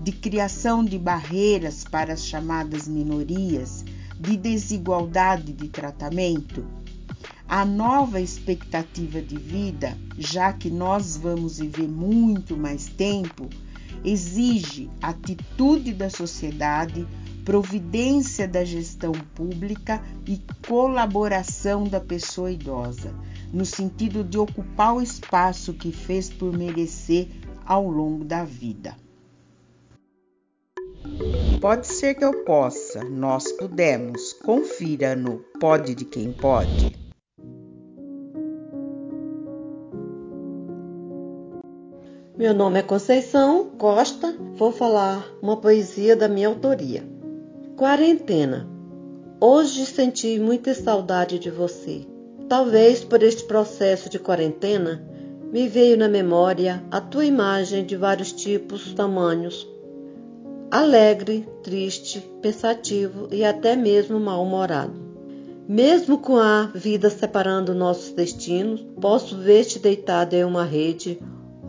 de 0.00 0.12
criação 0.12 0.84
de 0.84 0.98
barreiras 0.98 1.84
para 1.84 2.12
as 2.12 2.26
chamadas 2.26 2.86
minorias, 2.86 3.84
de 4.24 4.38
desigualdade 4.38 5.52
de 5.52 5.68
tratamento, 5.68 6.64
a 7.46 7.62
nova 7.62 8.22
expectativa 8.22 9.20
de 9.20 9.36
vida, 9.36 9.98
já 10.18 10.50
que 10.50 10.70
nós 10.70 11.14
vamos 11.14 11.58
viver 11.58 11.86
muito 11.86 12.56
mais 12.56 12.86
tempo, 12.86 13.50
exige 14.02 14.90
atitude 15.02 15.92
da 15.92 16.08
sociedade 16.08 17.06
providência 17.44 18.48
da 18.48 18.64
gestão 18.64 19.12
pública 19.34 20.02
e 20.26 20.40
colaboração 20.66 21.84
da 21.84 22.00
pessoa 22.00 22.50
idosa, 22.50 23.14
no 23.52 23.66
sentido 23.66 24.24
de 24.24 24.38
ocupar 24.38 24.94
o 24.94 25.02
espaço 25.02 25.74
que 25.74 25.92
fez 25.92 26.30
por 26.30 26.56
merecer 26.56 27.28
ao 27.66 27.86
longo 27.90 28.24
da 28.24 28.42
vida. 28.42 29.03
Pode 31.60 31.86
ser 31.86 32.14
que 32.14 32.24
eu 32.24 32.44
possa, 32.44 33.02
nós 33.04 33.50
pudemos. 33.52 34.32
Confira 34.34 35.16
no 35.16 35.38
Pode 35.58 35.94
de 35.94 36.04
Quem 36.04 36.30
Pode. 36.32 36.94
Meu 42.36 42.52
nome 42.52 42.80
é 42.80 42.82
Conceição 42.82 43.70
Costa, 43.78 44.36
vou 44.56 44.72
falar 44.72 45.26
uma 45.40 45.56
poesia 45.56 46.14
da 46.14 46.28
minha 46.28 46.48
autoria. 46.48 47.02
Quarentena. 47.76 48.68
Hoje 49.40 49.86
senti 49.86 50.38
muita 50.38 50.74
saudade 50.74 51.38
de 51.38 51.50
você. 51.50 52.06
Talvez 52.48 53.04
por 53.04 53.22
este 53.22 53.44
processo 53.44 54.10
de 54.10 54.18
quarentena 54.18 55.02
me 55.52 55.68
veio 55.68 55.96
na 55.96 56.08
memória 56.08 56.84
a 56.90 57.00
tua 57.00 57.24
imagem 57.24 57.86
de 57.86 57.96
vários 57.96 58.32
tipos, 58.32 58.92
tamanhos, 58.92 59.66
alegre, 60.74 61.48
triste, 61.62 62.20
pensativo 62.42 63.28
e 63.30 63.44
até 63.44 63.76
mesmo 63.76 64.18
mal-humorado. 64.18 65.00
Mesmo 65.68 66.18
com 66.18 66.36
a 66.36 66.68
vida 66.74 67.08
separando 67.08 67.72
nossos 67.72 68.10
destinos, 68.10 68.84
posso 69.00 69.38
ver-te 69.38 69.78
deitado 69.78 70.34
em 70.34 70.44
uma 70.44 70.64
rede 70.64 71.20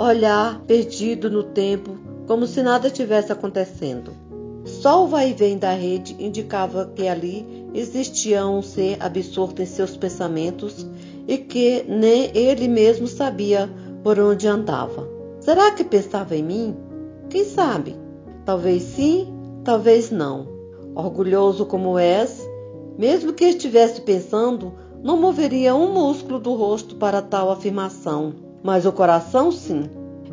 olhar 0.02 0.60
perdido 0.62 1.30
no 1.30 1.44
tempo, 1.44 1.96
como 2.26 2.48
se 2.48 2.64
nada 2.64 2.90
tivesse 2.90 3.32
acontecendo. 3.32 4.12
Só 4.66 5.04
o 5.04 5.08
vai 5.08 5.30
e 5.30 5.34
vem 5.34 5.60
da 5.60 5.74
rede 5.74 6.16
indicava 6.18 6.92
que 6.96 7.08
ali 7.08 7.46
existia 7.76 8.48
um 8.48 8.64
ser 8.64 8.98
absorto 9.00 9.62
em 9.62 9.68
seus 9.68 9.96
pensamentos 9.96 10.84
e 11.28 11.38
que 11.38 11.86
nem 11.88 12.36
ele 12.36 12.68
mesmo 12.68 13.06
sabia 13.06 13.70
por 14.04 14.18
onde 14.18 14.48
andava. 14.48 15.08
Será 15.42 15.70
que 15.70 15.84
pensava 15.84 16.36
em 16.36 16.42
mim? 16.42 16.76
Quem 17.30 17.46
sabe? 17.46 18.04
Talvez 18.46 18.84
sim, 18.84 19.34
talvez 19.64 20.12
não. 20.12 20.48
Orgulhoso 20.94 21.66
como 21.66 22.00
és, 22.00 22.48
mesmo 22.98 23.34
que 23.34 23.46
estivesse 23.46 24.02
pensando, 24.02 24.74
não 25.04 25.20
moveria 25.20 25.76
um 25.76 25.94
músculo 25.94 26.40
do 26.40 26.54
rosto 26.54 26.96
para 26.96 27.22
tal 27.22 27.52
afirmação 27.52 28.46
mas 28.66 28.84
o 28.84 28.92
coração 28.92 29.52
sim. 29.52 29.88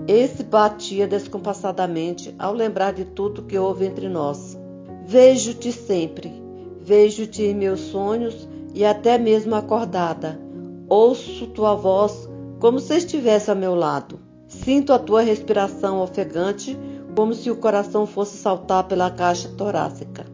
Esse 0.09 0.43
batia 0.43 1.07
descompassadamente 1.07 2.35
ao 2.39 2.55
lembrar 2.55 2.95
de 2.95 3.05
tudo 3.05 3.43
que 3.43 3.59
houve 3.59 3.85
entre 3.85 4.09
nós. 4.09 4.59
Vejo-te 5.05 5.71
sempre, 5.71 6.33
vejo-te 6.81 7.43
em 7.43 7.55
meus 7.55 7.81
sonhos 7.81 8.49
e 8.75 8.87
até 8.87 9.19
mesmo 9.19 9.55
acordada. 9.55 10.41
Ouço 10.89 11.47
tua 11.49 11.75
voz 11.75 12.27
como 12.59 12.79
se 12.79 12.97
estivesse 12.97 13.51
ao 13.51 13.57
meu 13.57 13.75
lado. 13.75 14.19
Sinto 14.49 14.95
a 14.95 14.99
tua 14.99 15.21
respiração 15.21 16.01
ofegante, 16.01 16.75
como 17.15 17.35
se 17.35 17.51
o 17.51 17.57
coração 17.57 18.07
fosse 18.07 18.37
saltar 18.37 18.85
pela 18.85 19.11
caixa 19.11 19.49
torácica. 19.51 20.25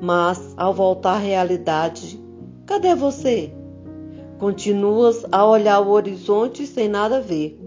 Mas, 0.00 0.54
ao 0.56 0.72
voltar 0.72 1.14
à 1.14 1.18
realidade, 1.18 2.22
cadê 2.66 2.94
você? 2.94 3.52
Continuas 4.38 5.24
a 5.32 5.44
olhar 5.44 5.80
o 5.80 5.90
horizonte 5.90 6.64
sem 6.66 6.88
nada 6.88 7.20
ver, 7.20 7.60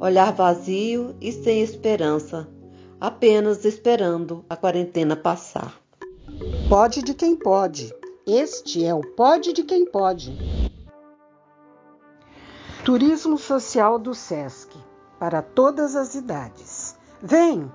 olhar 0.00 0.32
vazio 0.32 1.14
e 1.20 1.30
sem 1.30 1.62
esperança, 1.62 2.48
apenas 3.00 3.64
esperando 3.64 4.44
a 4.50 4.56
quarentena 4.56 5.14
passar. 5.14 5.80
Pode 6.68 7.02
de 7.02 7.14
quem 7.14 7.36
pode. 7.36 7.94
Este 8.26 8.84
é 8.84 8.92
o 8.92 9.00
Pode 9.00 9.52
de 9.52 9.62
quem 9.62 9.84
pode. 9.88 10.36
Turismo 12.84 13.38
social 13.38 14.00
do 14.00 14.14
SESC 14.14 14.76
para 15.18 15.40
todas 15.42 15.94
as 15.94 16.16
idades. 16.16 16.96
Vem! 17.22 17.70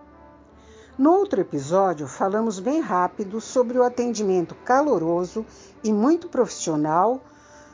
No 1.02 1.14
outro 1.14 1.42
episódio, 1.42 2.08
falamos 2.08 2.60
bem 2.60 2.80
rápido 2.80 3.42
sobre 3.42 3.76
o 3.80 3.84
atendimento 3.84 4.54
caloroso 4.54 5.44
e 5.84 5.92
muito 5.92 6.30
profissional 6.30 7.20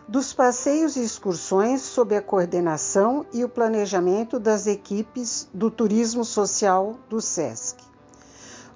dos 0.07 0.31
passeios 0.31 0.95
e 0.95 1.03
excursões 1.03 1.81
sob 1.81 2.15
a 2.15 2.21
coordenação 2.21 3.25
e 3.33 3.43
o 3.43 3.49
planejamento 3.49 4.39
das 4.39 4.65
equipes 4.65 5.45
do 5.53 5.69
turismo 5.69 6.23
social 6.23 6.95
do 7.09 7.19
SESC. 7.19 7.75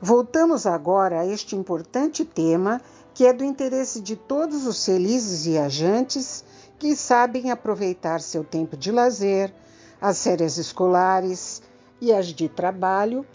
Voltamos 0.01 0.67
agora 0.67 1.21
a 1.21 1.25
este 1.25 1.55
importante 1.55 2.25
tema 2.25 2.81
que 3.13 3.25
é 3.25 3.31
do 3.31 3.45
interesse 3.45 4.01
de 4.01 4.17
todos 4.17 4.67
os 4.67 4.83
felizes 4.83 5.45
viajantes 5.45 6.43
que 6.77 6.93
sabem 6.93 7.51
aproveitar 7.51 8.19
seu 8.19 8.43
tempo 8.43 8.75
de 8.75 8.91
lazer, 8.91 9.53
as 10.01 10.21
férias 10.21 10.57
escolares 10.57 11.61
e 12.01 12.11
as 12.11 12.25
de 12.25 12.49
trabalho 12.49 13.25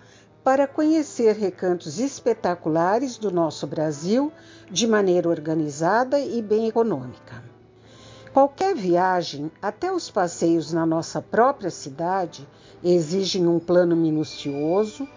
para 0.46 0.68
conhecer 0.68 1.34
recantos 1.34 1.98
espetaculares 1.98 3.18
do 3.18 3.32
nosso 3.32 3.66
Brasil 3.66 4.32
de 4.70 4.86
maneira 4.86 5.28
organizada 5.28 6.20
e 6.20 6.40
bem 6.40 6.68
econômica. 6.68 7.42
Qualquer 8.32 8.76
viagem, 8.76 9.50
até 9.60 9.90
os 9.90 10.08
passeios 10.08 10.72
na 10.72 10.86
nossa 10.86 11.20
própria 11.20 11.68
cidade, 11.68 12.48
exigem 12.80 13.44
um 13.44 13.58
plano 13.58 13.96
minucioso, 13.96 15.08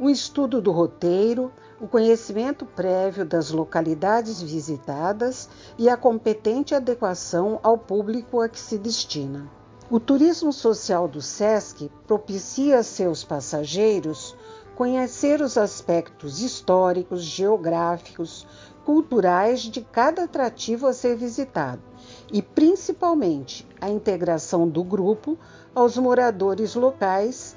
um 0.00 0.10
estudo 0.10 0.60
do 0.60 0.72
roteiro, 0.72 1.52
o 1.80 1.86
conhecimento 1.86 2.66
prévio 2.66 3.24
das 3.24 3.52
localidades 3.52 4.42
visitadas 4.42 5.48
e 5.78 5.88
a 5.88 5.96
competente 5.96 6.74
adequação 6.74 7.60
ao 7.62 7.78
público 7.78 8.40
a 8.40 8.48
que 8.48 8.58
se 8.58 8.76
destina. 8.78 9.48
O 9.88 10.00
turismo 10.00 10.52
social 10.52 11.06
do 11.06 11.22
SESC 11.22 11.88
propicia 12.04 12.78
a 12.78 12.82
seus 12.82 13.22
passageiros 13.22 14.34
conhecer 14.82 15.40
os 15.40 15.56
aspectos 15.56 16.42
históricos, 16.42 17.22
geográficos, 17.22 18.44
culturais 18.84 19.60
de 19.60 19.80
cada 19.80 20.24
atrativo 20.24 20.88
a 20.88 20.92
ser 20.92 21.16
visitado 21.16 21.80
e 22.32 22.42
principalmente 22.42 23.64
a 23.80 23.88
integração 23.88 24.68
do 24.68 24.82
grupo 24.82 25.38
aos 25.72 25.96
moradores 25.96 26.74
locais, 26.74 27.54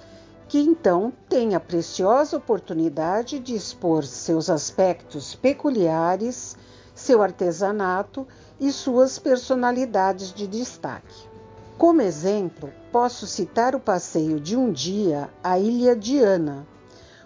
que 0.47 0.59
então 0.59 1.11
têm 1.27 1.55
a 1.55 1.59
preciosa 1.59 2.37
oportunidade 2.37 3.39
de 3.39 3.55
expor 3.55 4.03
seus 4.03 4.47
aspectos 4.47 5.33
peculiares, 5.33 6.55
seu 6.93 7.23
artesanato 7.23 8.27
e 8.59 8.71
suas 8.71 9.17
personalidades 9.17 10.31
de 10.31 10.45
destaque. 10.45 11.27
Como 11.75 12.03
exemplo, 12.03 12.71
posso 12.91 13.25
citar 13.25 13.73
o 13.73 13.79
passeio 13.79 14.39
de 14.39 14.55
um 14.55 14.71
dia 14.71 15.27
à 15.43 15.57
Ilha 15.57 15.95
Diana, 15.95 16.67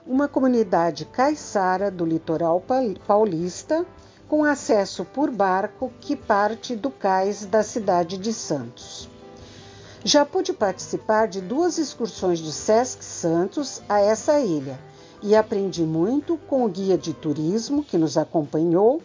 uma 0.09 0.27
comunidade 0.27 1.05
caiçara 1.05 1.91
do 1.91 2.03
litoral 2.03 2.63
paulista 3.05 3.85
com 4.27 4.43
acesso 4.43 5.05
por 5.05 5.29
barco 5.29 5.93
que 6.01 6.15
parte 6.15 6.75
do 6.75 6.89
cais 6.89 7.45
da 7.45 7.61
cidade 7.61 8.17
de 8.17 8.33
Santos. 8.33 9.07
Já 10.03 10.25
pude 10.25 10.51
participar 10.51 11.27
de 11.27 11.39
duas 11.39 11.77
excursões 11.77 12.41
do 12.41 12.51
Sesc 12.51 13.05
Santos 13.05 13.83
a 13.87 13.99
essa 13.99 14.39
ilha 14.39 14.79
e 15.21 15.35
aprendi 15.35 15.83
muito 15.83 16.37
com 16.37 16.65
o 16.65 16.69
guia 16.69 16.97
de 16.97 17.13
turismo 17.13 17.83
que 17.83 17.97
nos 17.97 18.17
acompanhou 18.17 19.03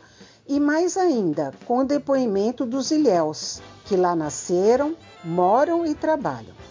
e 0.48 0.58
mais 0.58 0.96
ainda 0.96 1.52
com 1.66 1.80
o 1.80 1.84
depoimento 1.84 2.64
dos 2.64 2.90
ilhéus, 2.90 3.60
que 3.84 3.94
lá 3.94 4.16
nasceram, 4.16 4.96
moram 5.22 5.84
e 5.84 5.94
trabalham. 5.94 6.63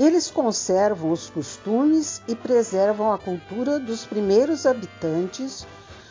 Eles 0.00 0.30
conservam 0.30 1.10
os 1.10 1.28
costumes 1.28 2.22
e 2.26 2.34
preservam 2.34 3.12
a 3.12 3.18
cultura 3.18 3.78
dos 3.78 4.06
primeiros 4.06 4.64
habitantes 4.64 5.66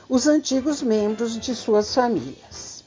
os 0.08 0.28
antigos 0.28 0.84
membros 0.84 1.40
de 1.40 1.56
suas 1.56 1.96
famílias. 1.96 2.84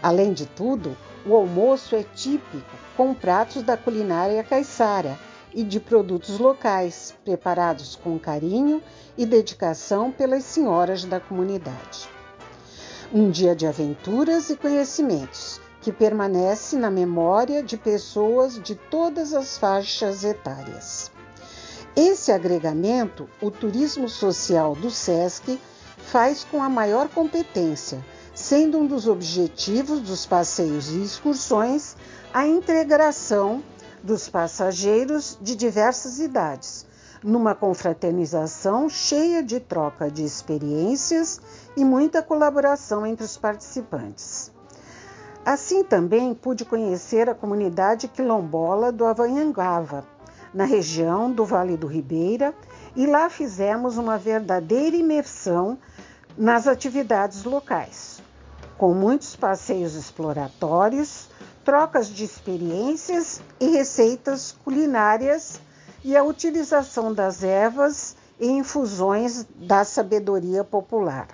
Além 0.00 0.32
de 0.32 0.46
tudo, 0.46 0.96
o 1.26 1.34
almoço 1.34 1.96
é 1.96 2.04
típico, 2.04 2.70
com 2.96 3.12
pratos 3.12 3.64
da 3.64 3.76
culinária 3.76 4.44
caiçara 4.44 5.18
e 5.52 5.64
de 5.64 5.80
produtos 5.80 6.38
locais, 6.38 7.16
preparados 7.24 7.96
com 7.96 8.16
carinho 8.16 8.80
e 9.16 9.26
dedicação 9.26 10.12
pelas 10.12 10.44
senhoras 10.44 11.04
da 11.04 11.18
comunidade. 11.18 12.08
Um 13.12 13.28
dia 13.28 13.56
de 13.56 13.66
aventuras 13.66 14.50
e 14.50 14.56
conhecimentos 14.56 15.60
que 15.88 15.92
permanece 15.92 16.76
na 16.76 16.90
memória 16.90 17.62
de 17.62 17.78
pessoas 17.78 18.62
de 18.62 18.74
todas 18.74 19.32
as 19.32 19.56
faixas 19.56 20.22
etárias. 20.22 21.10
Esse 21.96 22.30
agregamento, 22.30 23.26
o 23.40 23.50
turismo 23.50 24.06
social 24.06 24.74
do 24.74 24.90
SESC, 24.90 25.58
faz 25.96 26.44
com 26.44 26.62
a 26.62 26.68
maior 26.68 27.08
competência, 27.08 28.04
sendo 28.34 28.76
um 28.76 28.86
dos 28.86 29.08
objetivos 29.08 30.00
dos 30.00 30.26
passeios 30.26 30.90
e 30.90 31.02
excursões 31.02 31.96
a 32.34 32.46
integração 32.46 33.64
dos 34.02 34.28
passageiros 34.28 35.38
de 35.40 35.56
diversas 35.56 36.18
idades, 36.18 36.84
numa 37.24 37.54
confraternização 37.54 38.90
cheia 38.90 39.42
de 39.42 39.58
troca 39.58 40.10
de 40.10 40.22
experiências 40.22 41.40
e 41.74 41.82
muita 41.82 42.22
colaboração 42.22 43.06
entre 43.06 43.24
os 43.24 43.38
participantes. 43.38 44.57
Assim 45.48 45.82
também 45.82 46.34
pude 46.34 46.62
conhecer 46.62 47.26
a 47.26 47.34
comunidade 47.34 48.06
quilombola 48.06 48.92
do 48.92 49.06
Avanhangava, 49.06 50.04
na 50.52 50.66
região 50.66 51.32
do 51.32 51.42
Vale 51.42 51.74
do 51.74 51.86
Ribeira, 51.86 52.54
e 52.94 53.06
lá 53.06 53.30
fizemos 53.30 53.96
uma 53.96 54.18
verdadeira 54.18 54.94
imersão 54.94 55.78
nas 56.36 56.66
atividades 56.66 57.44
locais, 57.44 58.22
com 58.76 58.92
muitos 58.92 59.36
passeios 59.36 59.94
exploratórios, 59.94 61.30
trocas 61.64 62.08
de 62.08 62.24
experiências 62.24 63.40
e 63.58 63.68
receitas 63.68 64.54
culinárias 64.62 65.62
e 66.04 66.14
a 66.14 66.22
utilização 66.22 67.14
das 67.14 67.42
ervas 67.42 68.14
e 68.38 68.48
infusões 68.48 69.46
da 69.56 69.82
sabedoria 69.82 70.62
popular. 70.62 71.26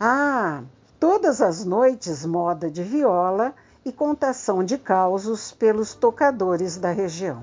Ah, 0.00 0.62
todas 1.00 1.40
as 1.40 1.64
noites 1.64 2.26
moda 2.26 2.70
de 2.70 2.82
viola 2.82 3.54
e 3.82 3.90
contação 3.90 4.62
de 4.62 4.76
causos 4.76 5.50
pelos 5.50 5.94
tocadores 5.94 6.76
da 6.76 6.92
região. 6.92 7.42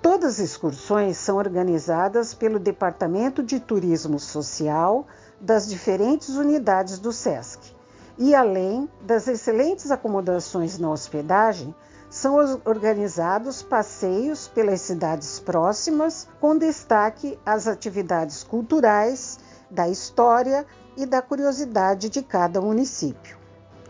Todas 0.00 0.34
as 0.34 0.38
excursões 0.38 1.16
são 1.16 1.38
organizadas 1.38 2.32
pelo 2.32 2.60
Departamento 2.60 3.42
de 3.42 3.58
Turismo 3.58 4.20
Social 4.20 5.08
das 5.40 5.68
diferentes 5.68 6.36
unidades 6.36 7.00
do 7.00 7.12
SESC. 7.12 7.74
E 8.16 8.32
além 8.32 8.88
das 9.02 9.26
excelentes 9.26 9.90
acomodações 9.90 10.78
na 10.78 10.88
hospedagem, 10.88 11.74
são 12.08 12.36
organizados 12.64 13.60
passeios 13.60 14.46
pelas 14.46 14.80
cidades 14.80 15.40
próximas, 15.40 16.28
com 16.40 16.56
destaque 16.56 17.38
às 17.44 17.66
atividades 17.66 18.44
culturais, 18.44 19.38
da 19.70 19.88
história 19.88 20.66
e 20.96 21.06
da 21.06 21.22
curiosidade 21.22 22.08
de 22.08 22.22
cada 22.22 22.60
município. 22.60 23.38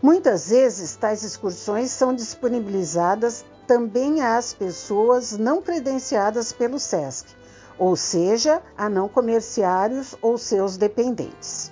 Muitas 0.01 0.49
vezes, 0.49 0.95
tais 0.95 1.23
excursões 1.23 1.91
são 1.91 2.13
disponibilizadas 2.13 3.45
também 3.67 4.21
às 4.21 4.53
pessoas 4.53 5.37
não 5.37 5.61
credenciadas 5.61 6.51
pelo 6.51 6.79
SESC, 6.79 7.27
ou 7.77 7.95
seja, 7.95 8.61
a 8.77 8.89
não 8.89 9.07
comerciários 9.07 10.15
ou 10.21 10.37
seus 10.37 10.77
dependentes. 10.77 11.71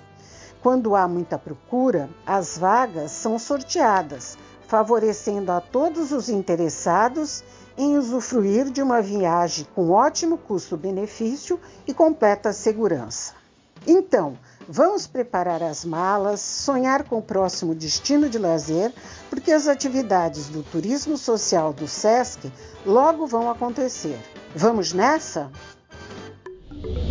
Quando 0.62 0.94
há 0.94 1.06
muita 1.08 1.38
procura, 1.38 2.10
as 2.26 2.58
vagas 2.58 3.12
são 3.12 3.38
sorteadas, 3.38 4.36
favorecendo 4.66 5.50
a 5.52 5.60
todos 5.60 6.12
os 6.12 6.28
interessados 6.28 7.42
em 7.76 7.96
usufruir 7.96 8.70
de 8.70 8.82
uma 8.82 9.00
viagem 9.00 9.66
com 9.74 9.90
ótimo 9.90 10.36
custo-benefício 10.36 11.60
e 11.86 11.94
completa 11.94 12.52
segurança. 12.52 13.37
Então, 13.86 14.36
Vamos 14.70 15.06
preparar 15.06 15.62
as 15.62 15.82
malas, 15.82 16.42
sonhar 16.42 17.04
com 17.04 17.16
o 17.16 17.22
próximo 17.22 17.74
destino 17.74 18.28
de 18.28 18.36
lazer, 18.36 18.92
porque 19.30 19.50
as 19.50 19.66
atividades 19.66 20.50
do 20.50 20.62
turismo 20.62 21.16
social 21.16 21.72
do 21.72 21.88
SESC 21.88 22.52
logo 22.84 23.26
vão 23.26 23.50
acontecer. 23.50 24.20
Vamos 24.54 24.92
nessa? 24.92 25.50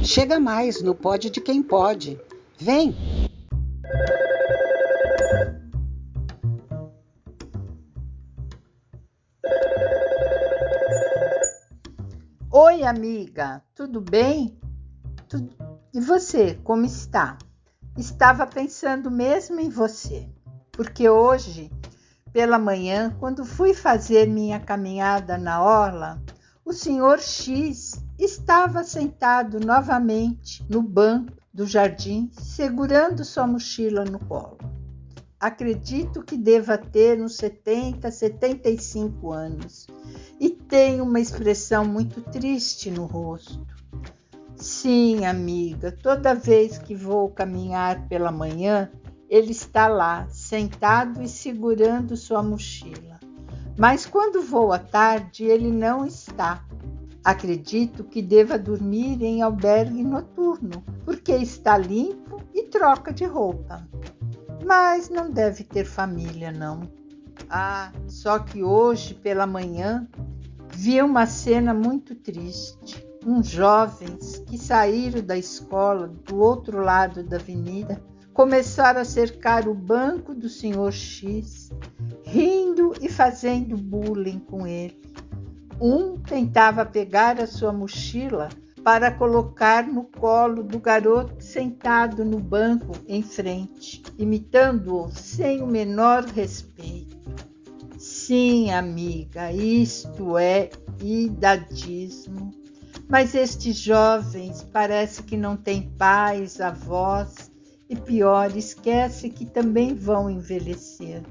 Chega 0.04 0.40
mais 0.40 0.84
no 0.84 0.94
Pode 0.94 1.32
de 1.32 1.42
Quem 1.42 1.64
Pode. 1.64 2.22
Vem! 2.60 2.96
Oi, 12.52 12.84
amiga, 12.84 13.64
tudo 13.74 14.00
bem? 14.00 14.56
E 15.93 16.02
você, 16.02 16.56
como 16.63 16.86
está? 16.86 17.38
Estava 17.97 18.45
pensando 18.45 19.10
mesmo 19.10 19.60
em 19.60 19.69
você, 19.69 20.30
porque 20.71 21.10
hoje, 21.10 21.71
pela 22.34 22.60
manhã, 22.60 23.15
quando 23.19 23.45
fui 23.45 23.73
fazer 23.73 24.28
minha 24.28 24.60
caminhada 24.60 25.38
na 25.38 25.63
orla, 25.63 26.21
o 26.65 26.73
senhor 26.73 27.19
X 27.19 28.04
estava 28.19 28.84
sentado 28.84 29.60
novamente 29.60 30.65
no 30.69 30.82
banco 30.82 31.34
do 31.54 31.65
jardim, 31.65 32.30
segurando 32.34 33.23
sua 33.23 33.47
mochila 33.47 34.04
no 34.04 34.19
colo. 34.19 34.58
Acredito 35.39 36.21
que 36.21 36.36
deva 36.36 36.78
ter 36.78 37.21
uns 37.21 37.38
70, 37.38 38.12
75 38.12 39.32
anos 39.32 39.88
e 40.39 40.50
tem 40.50 41.00
uma 41.00 41.19
expressão 41.19 41.86
muito 41.86 42.21
triste 42.21 42.91
no 42.91 43.06
rosto. 43.06 43.65
Sim, 44.58 45.24
amiga, 45.24 45.91
toda 45.91 46.34
vez 46.34 46.80
que 46.80 46.96
vou 46.96 47.30
caminhar 47.30 48.08
pela 48.08 48.32
manhã, 48.32 48.91
ele 49.30 49.52
está 49.52 49.88
lá, 49.88 50.28
sentado 50.30 51.22
e 51.22 51.28
segurando 51.28 52.17
sua 52.17 52.41
mochila. 52.41 53.20
Mas 53.78 54.08
quando 54.08 54.41
vou 54.41 54.74
à 54.74 54.80
tarde, 54.80 55.43
ele 55.43 55.72
não 55.72 56.08
está. 56.08 56.65
Acredito 57.24 58.04
que 58.04 58.20
deva 58.20 58.58
dormir 58.58 59.22
em 59.22 59.43
albergue 59.43 60.02
noturno, 60.02 60.84
porque 61.06 61.34
está 61.34 61.78
limpo 61.78 62.41
e 62.52 62.63
troca 62.63 63.13
de 63.13 63.26
roupa. 63.26 63.88
Mas 64.65 65.08
não 65.08 65.30
deve 65.30 65.63
ter 65.63 65.86
família, 65.86 66.52
não. 66.52 66.82
Ah, 67.48 67.91
só 68.08 68.39
que 68.39 68.63
hoje 68.63 69.13
pela 69.13 69.46
manhã 69.46 70.08
vi 70.74 71.00
uma 71.00 71.28
cena 71.28 71.76
muito 71.76 72.15
triste 72.15 73.07
uns 73.28 73.50
jovens 73.50 74.42
que 74.48 74.58
saíram 74.58 75.22
da 75.22 75.38
escola 75.38 76.08
do 76.08 76.40
outro 76.40 76.82
lado 76.82 77.22
da 77.24 77.36
avenida 77.36 78.02
começaram 78.34 79.02
a 79.02 79.06
cercar 79.06 79.68
o 79.68 79.74
banco 79.74 80.34
do 80.34 80.48
senhor 80.48 80.94
X, 80.94 81.70
rindo 82.24 82.94
e 83.02 83.10
fazendo 83.10 83.76
bullying 83.76 84.40
com 84.40 84.66
ele. 84.66 85.02
Um 85.82 86.18
tentava 86.18 86.86
pegar 86.86 87.42
a 87.42 87.46
sua 87.48 87.74
mochila 87.74 88.48
para 88.82 89.12
colocar 89.12 89.86
no 89.86 90.04
colo 90.04 90.63
do 90.63 90.80
garoto 90.80 91.44
sentado 91.44 92.24
no 92.24 92.40
banco 92.40 92.94
em 93.08 93.22
frente, 93.22 94.02
imitando-o 94.18 95.12
sem 95.12 95.62
o 95.62 95.68
menor 95.68 96.24
respeito. 96.24 97.18
Sim, 97.98 98.72
amiga, 98.72 99.52
isto 99.52 100.38
é 100.38 100.70
idadismo. 101.02 102.67
Mas 103.10 103.34
estes 103.34 103.78
jovens 103.78 104.63
parece 104.72 105.24
que 105.24 105.38
não 105.38 105.56
têm 105.56 105.89
pais, 105.98 106.60
avós 106.60 107.50
e 107.89 107.96
pior, 107.96 108.56
esquece 108.56 109.30
que 109.30 109.46
também 109.46 109.96
vão 109.96 110.30
envelhecer. 110.30 111.24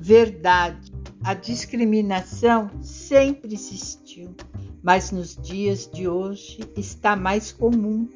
Verdade, 0.00 0.92
a 1.24 1.34
discriminação 1.34 2.70
sempre 2.82 3.54
existiu, 3.54 4.34
mas 4.80 5.10
nos 5.10 5.36
dias 5.36 5.90
de 5.92 6.06
hoje 6.06 6.60
está 6.76 7.16
mais 7.16 7.50
comum 7.50 8.08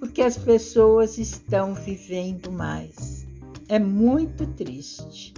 porque 0.00 0.22
as 0.22 0.38
pessoas 0.38 1.18
estão 1.18 1.74
vivendo 1.74 2.50
mais. 2.50 3.26
É 3.68 3.78
muito 3.78 4.46
triste. 4.46 5.34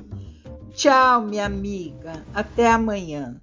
Tchau, 0.72 1.22
minha 1.22 1.46
amiga. 1.46 2.24
Até 2.34 2.68
amanhã. 2.68 3.40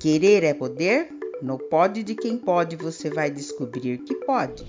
Querer 0.00 0.44
é 0.44 0.54
poder? 0.54 1.17
No 1.40 1.56
Pode 1.56 2.02
de 2.02 2.16
Quem 2.16 2.36
Pode 2.36 2.74
você 2.74 3.08
vai 3.08 3.30
descobrir 3.30 3.98
que 3.98 4.14
pode. 4.16 4.66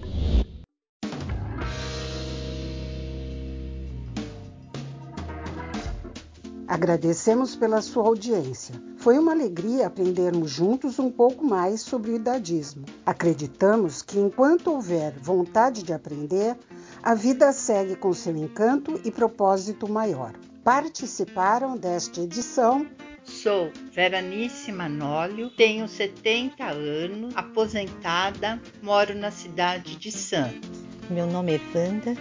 Agradecemos 6.67 7.55
pela 7.55 7.81
sua 7.81 8.03
audiência. 8.03 8.75
Foi 8.97 9.17
uma 9.17 9.31
alegria 9.31 9.87
aprendermos 9.87 10.51
juntos 10.51 10.99
um 10.99 11.09
pouco 11.09 11.43
mais 11.43 11.81
sobre 11.81 12.11
o 12.11 12.15
idadismo. 12.15 12.85
Acreditamos 13.03 14.03
que 14.03 14.19
enquanto 14.19 14.67
houver 14.67 15.17
vontade 15.19 15.81
de 15.81 15.91
aprender, 15.91 16.55
a 17.01 17.15
vida 17.15 17.51
segue 17.51 17.95
com 17.95 18.13
seu 18.13 18.37
encanto 18.37 19.01
e 19.03 19.09
propósito 19.09 19.89
maior. 19.89 20.33
Participaram 20.63 21.75
desta 21.75 22.21
edição 22.21 22.85
Sou 23.29 23.71
Veranice 23.93 24.71
Manólio, 24.71 25.51
tenho 25.51 25.87
70 25.87 26.65
anos, 26.65 27.33
aposentada, 27.37 28.59
moro 28.81 29.13
na 29.15 29.29
cidade 29.29 29.95
de 29.95 30.11
Santos. 30.11 30.69
Meu 31.09 31.27
nome 31.27 31.55
é 31.55 31.61
Wanda, 31.73 32.17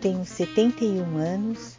tenho 0.00 0.26
71 0.26 1.16
anos. 1.16 1.78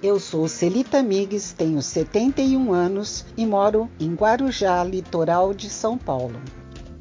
Eu 0.00 0.20
sou 0.20 0.46
Celita 0.46 1.02
Migues, 1.02 1.52
tenho 1.52 1.82
71 1.82 2.72
anos 2.72 3.26
e 3.36 3.44
moro 3.44 3.90
em 3.98 4.14
Guarujá, 4.14 4.82
litoral 4.84 5.52
de 5.52 5.68
São 5.68 5.98
Paulo. 5.98 6.40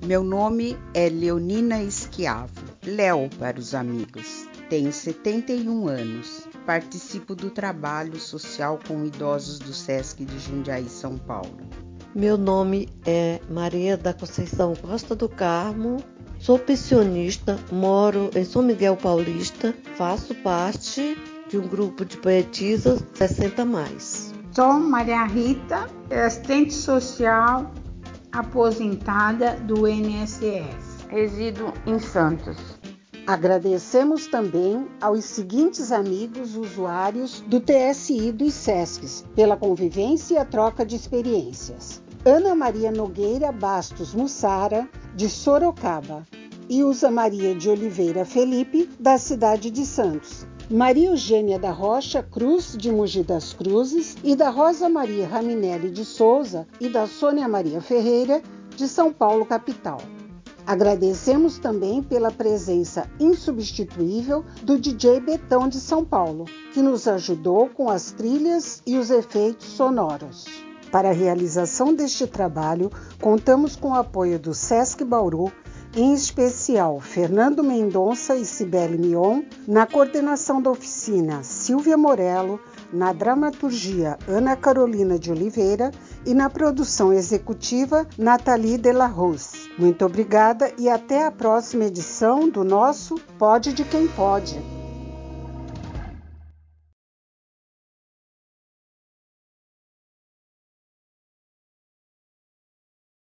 Meu 0.04 0.24
nome 0.24 0.76
é 0.96 1.08
Leonina 1.08 1.82
Esquiavo, 1.82 2.52
Léo 2.84 3.30
para 3.38 3.60
os 3.60 3.76
amigos. 3.76 4.48
Tenho 4.68 4.92
71 4.92 5.88
anos. 5.88 6.48
Participo 6.68 7.34
do 7.34 7.50
trabalho 7.50 8.20
social 8.20 8.78
com 8.86 9.06
idosos 9.06 9.58
do 9.58 9.72
SESC 9.74 10.26
de 10.26 10.38
Jundiaí, 10.38 10.90
São 10.90 11.18
Paulo. 11.18 11.58
Meu 12.14 12.38
nome 12.38 12.90
é 13.06 13.40
Maria 13.50 13.96
da 13.96 14.14
Conceição 14.14 14.76
Costa 14.76 15.16
do 15.16 15.30
Carmo. 15.30 16.04
Sou 16.38 16.60
pensionista, 16.60 17.58
moro 17.72 18.30
em 18.36 18.44
São 18.44 18.62
Miguel 18.62 18.98
Paulista, 18.98 19.74
faço 19.96 20.36
parte 20.36 21.18
de 21.48 21.58
um 21.58 21.66
grupo 21.66 22.04
de 22.04 22.18
poetisas 22.18 23.02
60 23.14 23.64
mais. 23.64 24.34
Sou 24.52 24.74
Maria 24.74 25.24
Rita, 25.24 25.88
assistente 26.12 26.74
social 26.74 27.72
aposentada 28.34 29.56
do 29.56 29.88
INSS. 29.88 31.06
Resido 31.08 31.74
em 31.86 31.98
Santos. 31.98 32.77
Agradecemos 33.28 34.26
também 34.26 34.88
aos 35.02 35.26
seguintes 35.26 35.92
amigos 35.92 36.56
usuários 36.56 37.42
do 37.42 37.60
TSI 37.60 38.32
dos 38.32 38.54
SESCs 38.54 39.26
pela 39.36 39.58
convivência 39.58 40.36
e 40.36 40.38
a 40.38 40.46
troca 40.46 40.86
de 40.86 40.96
experiências. 40.96 42.02
Ana 42.24 42.56
Maria 42.56 42.90
Nogueira 42.90 43.52
Bastos 43.52 44.14
Mussara, 44.14 44.88
de 45.14 45.28
Sorocaba, 45.28 46.26
e 46.70 46.86
Usa 46.86 47.12
Maria 47.12 47.54
de 47.54 47.70
Oliveira 47.70 48.24
Felipe, 48.24 48.90
da 48.98 49.18
cidade 49.18 49.70
de 49.72 49.86
Santos. 49.86 50.48
Maria 50.72 51.10
Eugênia 51.10 51.60
da 51.60 51.72
Rocha 51.72 52.24
Cruz, 52.24 52.78
de 52.78 52.90
Mogi 52.90 53.24
das 53.24 53.52
Cruzes, 53.52 54.16
e 54.24 54.38
da 54.38 54.50
Rosa 54.50 54.88
Maria 54.88 55.28
Raminelli 55.28 55.92
de 55.92 56.06
Souza 56.06 56.66
e 56.80 56.88
da 56.88 57.06
Sônia 57.06 57.50
Maria 57.50 57.82
Ferreira, 57.82 58.42
de 58.78 58.88
São 58.88 59.12
Paulo, 59.12 59.46
capital. 59.46 60.00
Agradecemos 60.68 61.58
também 61.58 62.04
pela 62.04 62.30
presença 62.30 63.10
insubstituível 63.22 64.44
do 64.64 64.78
DJ 64.78 65.22
Betão 65.22 65.70
de 65.70 65.80
São 65.80 66.04
Paulo, 66.04 66.44
que 66.74 66.82
nos 66.82 67.08
ajudou 67.08 67.70
com 67.70 67.90
as 67.90 68.12
trilhas 68.12 68.84
e 68.86 68.98
os 68.98 69.10
efeitos 69.10 69.66
sonoros. 69.66 70.44
Para 70.92 71.12
a 71.12 71.14
realização 71.14 71.94
deste 71.94 72.28
trabalho, 72.28 72.92
contamos 73.22 73.78
com 73.78 73.92
o 73.92 73.96
apoio 73.96 74.38
do 74.38 74.54
SESC 74.54 75.06
Bauru 75.06 75.54
em 75.96 76.14
especial 76.14 77.00
Fernando 77.00 77.64
Mendonça 77.64 78.36
e 78.36 78.44
Cibele 78.46 78.98
Mion, 78.98 79.44
na 79.66 79.88
coordenação 79.88 80.62
da 80.62 80.70
oficina 80.70 81.44
Silvia 81.44 81.98
Morello, 81.98 82.60
na 82.92 83.14
dramaturgia 83.14 84.18
Ana 84.28 84.56
Carolina 84.56 85.18
de 85.18 85.32
Oliveira 85.32 85.92
e 86.26 86.34
na 86.34 86.50
produção 86.50 87.12
executiva 87.14 88.08
Nathalie 88.18 88.78
Delarose. 88.78 89.72
Muito 89.78 90.06
obrigada 90.06 90.72
e 90.78 90.90
até 90.90 91.26
a 91.26 91.32
próxima 91.32 91.86
edição 91.86 92.50
do 92.50 92.64
nosso 92.64 93.16
Pode 93.38 93.74
de 93.74 93.84
Quem 93.84 94.08
Pode. 94.08 94.77